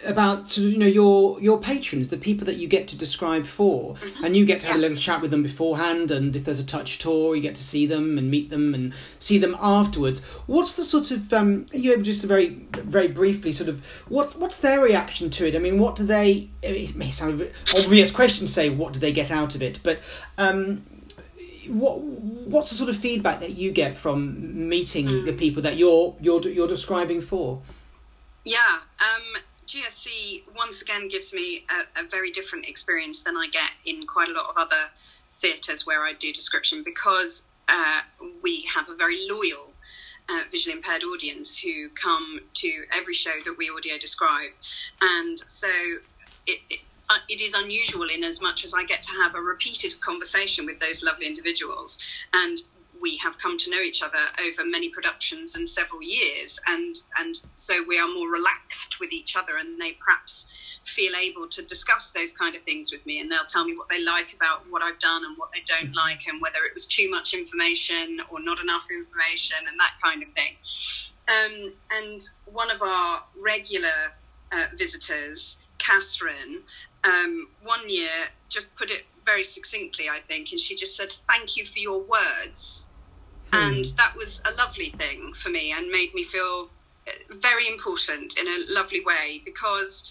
about 0.05 0.57
you 0.57 0.77
know 0.77 0.85
your 0.85 1.39
your 1.41 1.59
patrons 1.59 2.07
the 2.07 2.17
people 2.17 2.45
that 2.45 2.55
you 2.55 2.67
get 2.67 2.87
to 2.87 2.97
describe 2.97 3.45
for 3.45 3.95
and 4.23 4.35
you 4.35 4.45
get 4.45 4.59
to 4.59 4.67
have 4.67 4.75
a 4.75 4.79
Mm-hmm. 4.79 4.81
Little 4.81 4.97
chat 4.97 5.21
with 5.21 5.29
them 5.31 5.43
beforehand 5.43 6.09
and 6.11 6.35
if 6.35 6.43
there's 6.45 6.59
a 6.59 6.63
touch 6.65 6.97
tour 6.99 7.35
you 7.35 7.41
get 7.41 7.55
to 7.55 7.63
see 7.63 7.85
them 7.85 8.17
and 8.17 8.31
meet 8.31 8.49
them 8.49 8.73
and 8.73 8.93
see 9.19 9.37
them 9.37 9.55
afterwards 9.61 10.21
what's 10.47 10.73
the 10.73 10.83
sort 10.83 11.11
of 11.11 11.31
um 11.33 11.67
are 11.73 11.77
you 11.77 11.93
able 11.93 12.01
just 12.03 12.21
to 12.21 12.27
very 12.27 12.49
very 12.73 13.07
briefly 13.07 13.51
sort 13.53 13.69
of 13.69 13.85
what 14.09 14.35
what's 14.39 14.57
their 14.57 14.81
reaction 14.81 15.29
to 15.29 15.47
it 15.47 15.55
i 15.55 15.59
mean 15.59 15.77
what 15.77 15.95
do 15.95 16.03
they 16.03 16.49
it 16.63 16.95
may 16.95 17.11
sound 17.11 17.39
an 17.41 17.51
obvious 17.77 18.09
question 18.11 18.47
to 18.47 18.51
say 18.51 18.69
what 18.69 18.93
do 18.93 18.99
they 18.99 19.11
get 19.11 19.29
out 19.29 19.53
of 19.55 19.61
it 19.61 19.79
but 19.83 19.99
um 20.39 20.83
what 21.67 21.99
what's 21.99 22.69
the 22.69 22.75
sort 22.75 22.89
of 22.89 22.97
feedback 22.97 23.39
that 23.39 23.51
you 23.51 23.71
get 23.71 23.95
from 23.95 24.67
meeting 24.67 25.05
Mm. 25.05 25.25
the 25.25 25.33
people 25.33 25.61
that 25.61 25.77
you're 25.77 26.15
you're 26.19 26.41
you're 26.47 26.67
describing 26.67 27.21
for? 27.21 27.61
Yeah, 28.43 28.57
um, 28.99 29.20
GSC 29.71 30.43
once 30.53 30.81
again 30.81 31.07
gives 31.07 31.33
me 31.33 31.65
a, 31.69 32.01
a 32.01 32.07
very 32.07 32.29
different 32.29 32.67
experience 32.67 33.23
than 33.23 33.37
I 33.37 33.47
get 33.47 33.71
in 33.85 34.05
quite 34.05 34.27
a 34.27 34.33
lot 34.33 34.49
of 34.49 34.57
other 34.57 34.89
theatres 35.29 35.87
where 35.87 36.03
I 36.03 36.11
do 36.11 36.33
description 36.33 36.83
because 36.83 37.47
uh, 37.69 38.01
we 38.43 38.63
have 38.63 38.89
a 38.89 38.95
very 38.95 39.29
loyal 39.29 39.71
uh, 40.27 40.41
visually 40.51 40.75
impaired 40.75 41.03
audience 41.05 41.57
who 41.57 41.87
come 41.89 42.41
to 42.55 42.83
every 42.93 43.13
show 43.13 43.31
that 43.45 43.57
we 43.57 43.69
audio 43.69 43.97
describe, 43.97 44.51
and 45.01 45.39
so 45.39 45.69
it. 46.47 46.59
it 46.69 46.79
uh, 47.09 47.15
it 47.27 47.41
is 47.41 47.53
unusual 47.53 48.07
in 48.07 48.23
as 48.23 48.41
much 48.41 48.63
as 48.63 48.73
I 48.73 48.85
get 48.85 49.03
to 49.03 49.11
have 49.21 49.35
a 49.35 49.41
repeated 49.41 49.99
conversation 49.99 50.65
with 50.65 50.79
those 50.79 51.03
lovely 51.03 51.27
individuals, 51.27 51.99
and 52.31 52.57
we 53.01 53.17
have 53.17 53.37
come 53.37 53.57
to 53.57 53.69
know 53.69 53.81
each 53.81 54.03
other 54.03 54.19
over 54.45 54.63
many 54.63 54.89
productions 54.89 55.55
and 55.55 55.67
several 55.67 56.01
years 56.01 56.59
and 56.67 56.95
and 57.19 57.35
so 57.53 57.83
we 57.87 57.99
are 57.99 58.07
more 58.07 58.29
relaxed 58.29 58.99
with 58.99 59.11
each 59.11 59.35
other 59.35 59.57
and 59.57 59.81
they 59.81 59.93
perhaps 59.93 60.47
feel 60.83 61.13
able 61.15 61.47
to 61.47 61.61
discuss 61.63 62.11
those 62.11 62.33
kind 62.33 62.55
of 62.55 62.61
things 62.61 62.91
with 62.91 63.05
me 63.05 63.19
and 63.19 63.31
they'll 63.31 63.45
tell 63.45 63.65
me 63.65 63.77
what 63.77 63.87
they 63.89 64.03
like 64.03 64.33
about 64.33 64.63
what 64.69 64.81
I've 64.81 64.99
done 64.99 65.23
and 65.25 65.37
what 65.37 65.51
they 65.51 65.61
don't 65.65 65.95
like 65.95 66.27
and 66.27 66.41
whether 66.41 66.59
it 66.65 66.73
was 66.73 66.87
too 66.87 67.09
much 67.09 67.33
information 67.33 68.19
or 68.29 68.41
not 68.41 68.59
enough 68.59 68.87
information 68.91 69.57
and 69.67 69.79
that 69.79 69.95
kind 70.03 70.23
of 70.23 70.29
thing. 70.33 70.55
Um, 71.27 71.73
and 71.91 72.21
one 72.45 72.71
of 72.71 72.81
our 72.81 73.23
regular 73.39 74.15
uh, 74.51 74.67
visitors 74.75 75.59
Catherine 75.77 76.63
um, 77.03 77.47
one 77.63 77.87
year 77.87 78.29
just 78.49 78.75
put 78.75 78.91
it 78.91 79.03
very 79.23 79.43
succinctly 79.43 80.09
I 80.09 80.19
think 80.27 80.51
and 80.51 80.59
she 80.59 80.75
just 80.75 80.95
said 80.95 81.13
thank 81.27 81.57
you 81.57 81.65
for 81.65 81.79
your 81.79 82.01
words 82.01 82.90
Hmm. 83.53 83.57
and 83.73 83.85
that 83.97 84.15
was 84.15 84.41
a 84.45 84.51
lovely 84.51 84.89
thing 84.89 85.33
for 85.33 85.49
me 85.49 85.71
and 85.71 85.89
made 85.89 86.13
me 86.13 86.23
feel 86.23 86.69
very 87.29 87.67
important 87.67 88.37
in 88.37 88.47
a 88.47 88.59
lovely 88.69 89.03
way 89.03 89.41
because 89.43 90.09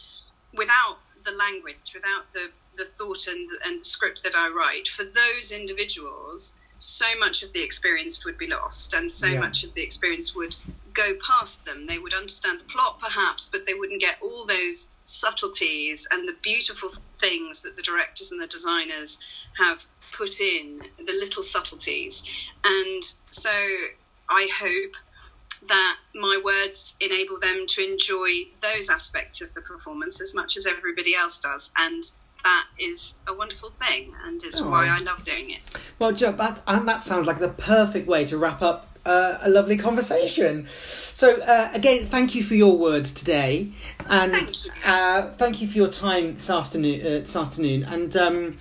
without 0.54 0.98
the 1.24 1.30
language 1.32 1.92
without 1.94 2.32
the 2.32 2.50
the 2.76 2.84
thought 2.84 3.26
and, 3.26 3.48
and 3.64 3.78
the 3.80 3.84
script 3.84 4.22
that 4.22 4.34
I 4.34 4.48
write 4.48 4.88
for 4.88 5.04
those 5.04 5.52
individuals 5.52 6.54
so 6.78 7.06
much 7.18 7.42
of 7.42 7.52
the 7.52 7.62
experience 7.62 8.24
would 8.24 8.38
be 8.38 8.46
lost 8.46 8.94
and 8.94 9.10
so 9.10 9.26
Yeah. 9.26 9.40
much 9.40 9.64
of 9.64 9.74
the 9.74 9.82
experience 9.82 10.34
would 10.34 10.56
go 10.94 11.14
past 11.26 11.64
them. 11.64 11.86
They 11.86 11.98
would 11.98 12.14
understand 12.14 12.60
the 12.60 12.64
plot 12.64 13.00
perhaps 13.00 13.48
but 13.50 13.66
they 13.66 13.74
wouldn't 13.74 14.00
get 14.00 14.16
all 14.22 14.44
those 14.44 14.88
subtleties 15.04 16.06
and 16.10 16.28
the 16.28 16.36
beautiful 16.42 16.88
things 16.88 17.62
that 17.62 17.76
the 17.76 17.82
directors 17.82 18.30
and 18.30 18.40
the 18.40 18.46
designers 18.46 19.18
have 19.58 19.86
put 20.12 20.40
in 20.40 20.82
the 20.98 21.12
little 21.12 21.42
subtleties. 21.42 22.24
And 22.64 23.02
so 23.30 23.50
i 24.28 24.48
hope 24.60 24.94
that 25.68 25.98
my 26.14 26.40
words 26.42 26.96
enable 27.00 27.38
them 27.38 27.66
to 27.68 27.82
enjoy 27.82 28.44
those 28.60 28.88
aspects 28.88 29.40
of 29.42 29.52
the 29.54 29.60
performance 29.60 30.20
as 30.20 30.34
much 30.34 30.56
as 30.56 30.66
everybody 30.66 31.14
else 31.14 31.38
does. 31.38 31.70
And 31.76 32.02
that 32.42 32.66
is 32.78 33.14
a 33.28 33.34
wonderful 33.34 33.70
thing 33.86 34.14
and 34.24 34.42
it's 34.42 34.62
oh. 34.62 34.70
why 34.70 34.86
i 34.86 34.98
love 34.98 35.22
doing 35.22 35.50
it. 35.50 35.60
Well, 35.98 36.12
Joe, 36.12 36.32
that 36.32 36.62
and 36.66 36.88
that 36.88 37.02
sounds 37.02 37.26
like 37.26 37.38
the 37.38 37.50
perfect 37.50 38.08
way 38.08 38.24
to 38.26 38.38
wrap 38.38 38.62
up 38.62 38.89
uh, 39.04 39.38
a 39.42 39.48
lovely 39.48 39.76
conversation. 39.76 40.66
So 41.12 41.40
uh, 41.40 41.70
again, 41.72 42.06
thank 42.06 42.34
you 42.34 42.42
for 42.42 42.54
your 42.54 42.76
words 42.76 43.12
today, 43.12 43.72
and 44.06 44.32
Thank 44.32 44.64
you. 44.66 44.72
Uh, 44.84 45.30
thank 45.32 45.60
you 45.62 45.68
for 45.68 45.76
your 45.76 45.88
time 45.88 46.34
this 46.34 46.50
afternoon. 46.50 47.00
Uh, 47.00 47.08
this 47.20 47.36
afternoon, 47.36 47.84
and 47.84 48.16
um, 48.16 48.58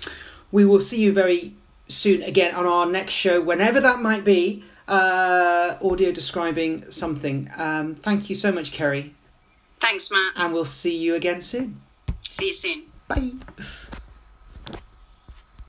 we 0.51 0.65
will 0.65 0.81
see 0.81 1.01
you 1.01 1.13
very 1.13 1.53
soon 1.87 2.23
again 2.23 2.53
on 2.55 2.65
our 2.65 2.85
next 2.85 3.13
show, 3.13 3.41
whenever 3.41 3.79
that 3.81 4.01
might 4.01 4.23
be. 4.23 4.63
Uh, 4.87 5.77
audio 5.83 6.11
describing 6.11 6.89
something. 6.91 7.47
Um, 7.55 7.93
thank 7.93 8.27
you 8.27 8.33
so 8.35 8.51
much, 8.51 8.71
Kerry, 8.71 9.13
thanks 9.79 10.09
matt 10.09 10.33
and 10.35 10.51
we'll 10.51 10.65
see 10.65 10.97
you 10.97 11.13
again 11.13 11.41
soon. 11.41 11.79
see 12.27 12.47
you 12.47 12.53
soon 12.53 12.83
Bye. 13.07 13.33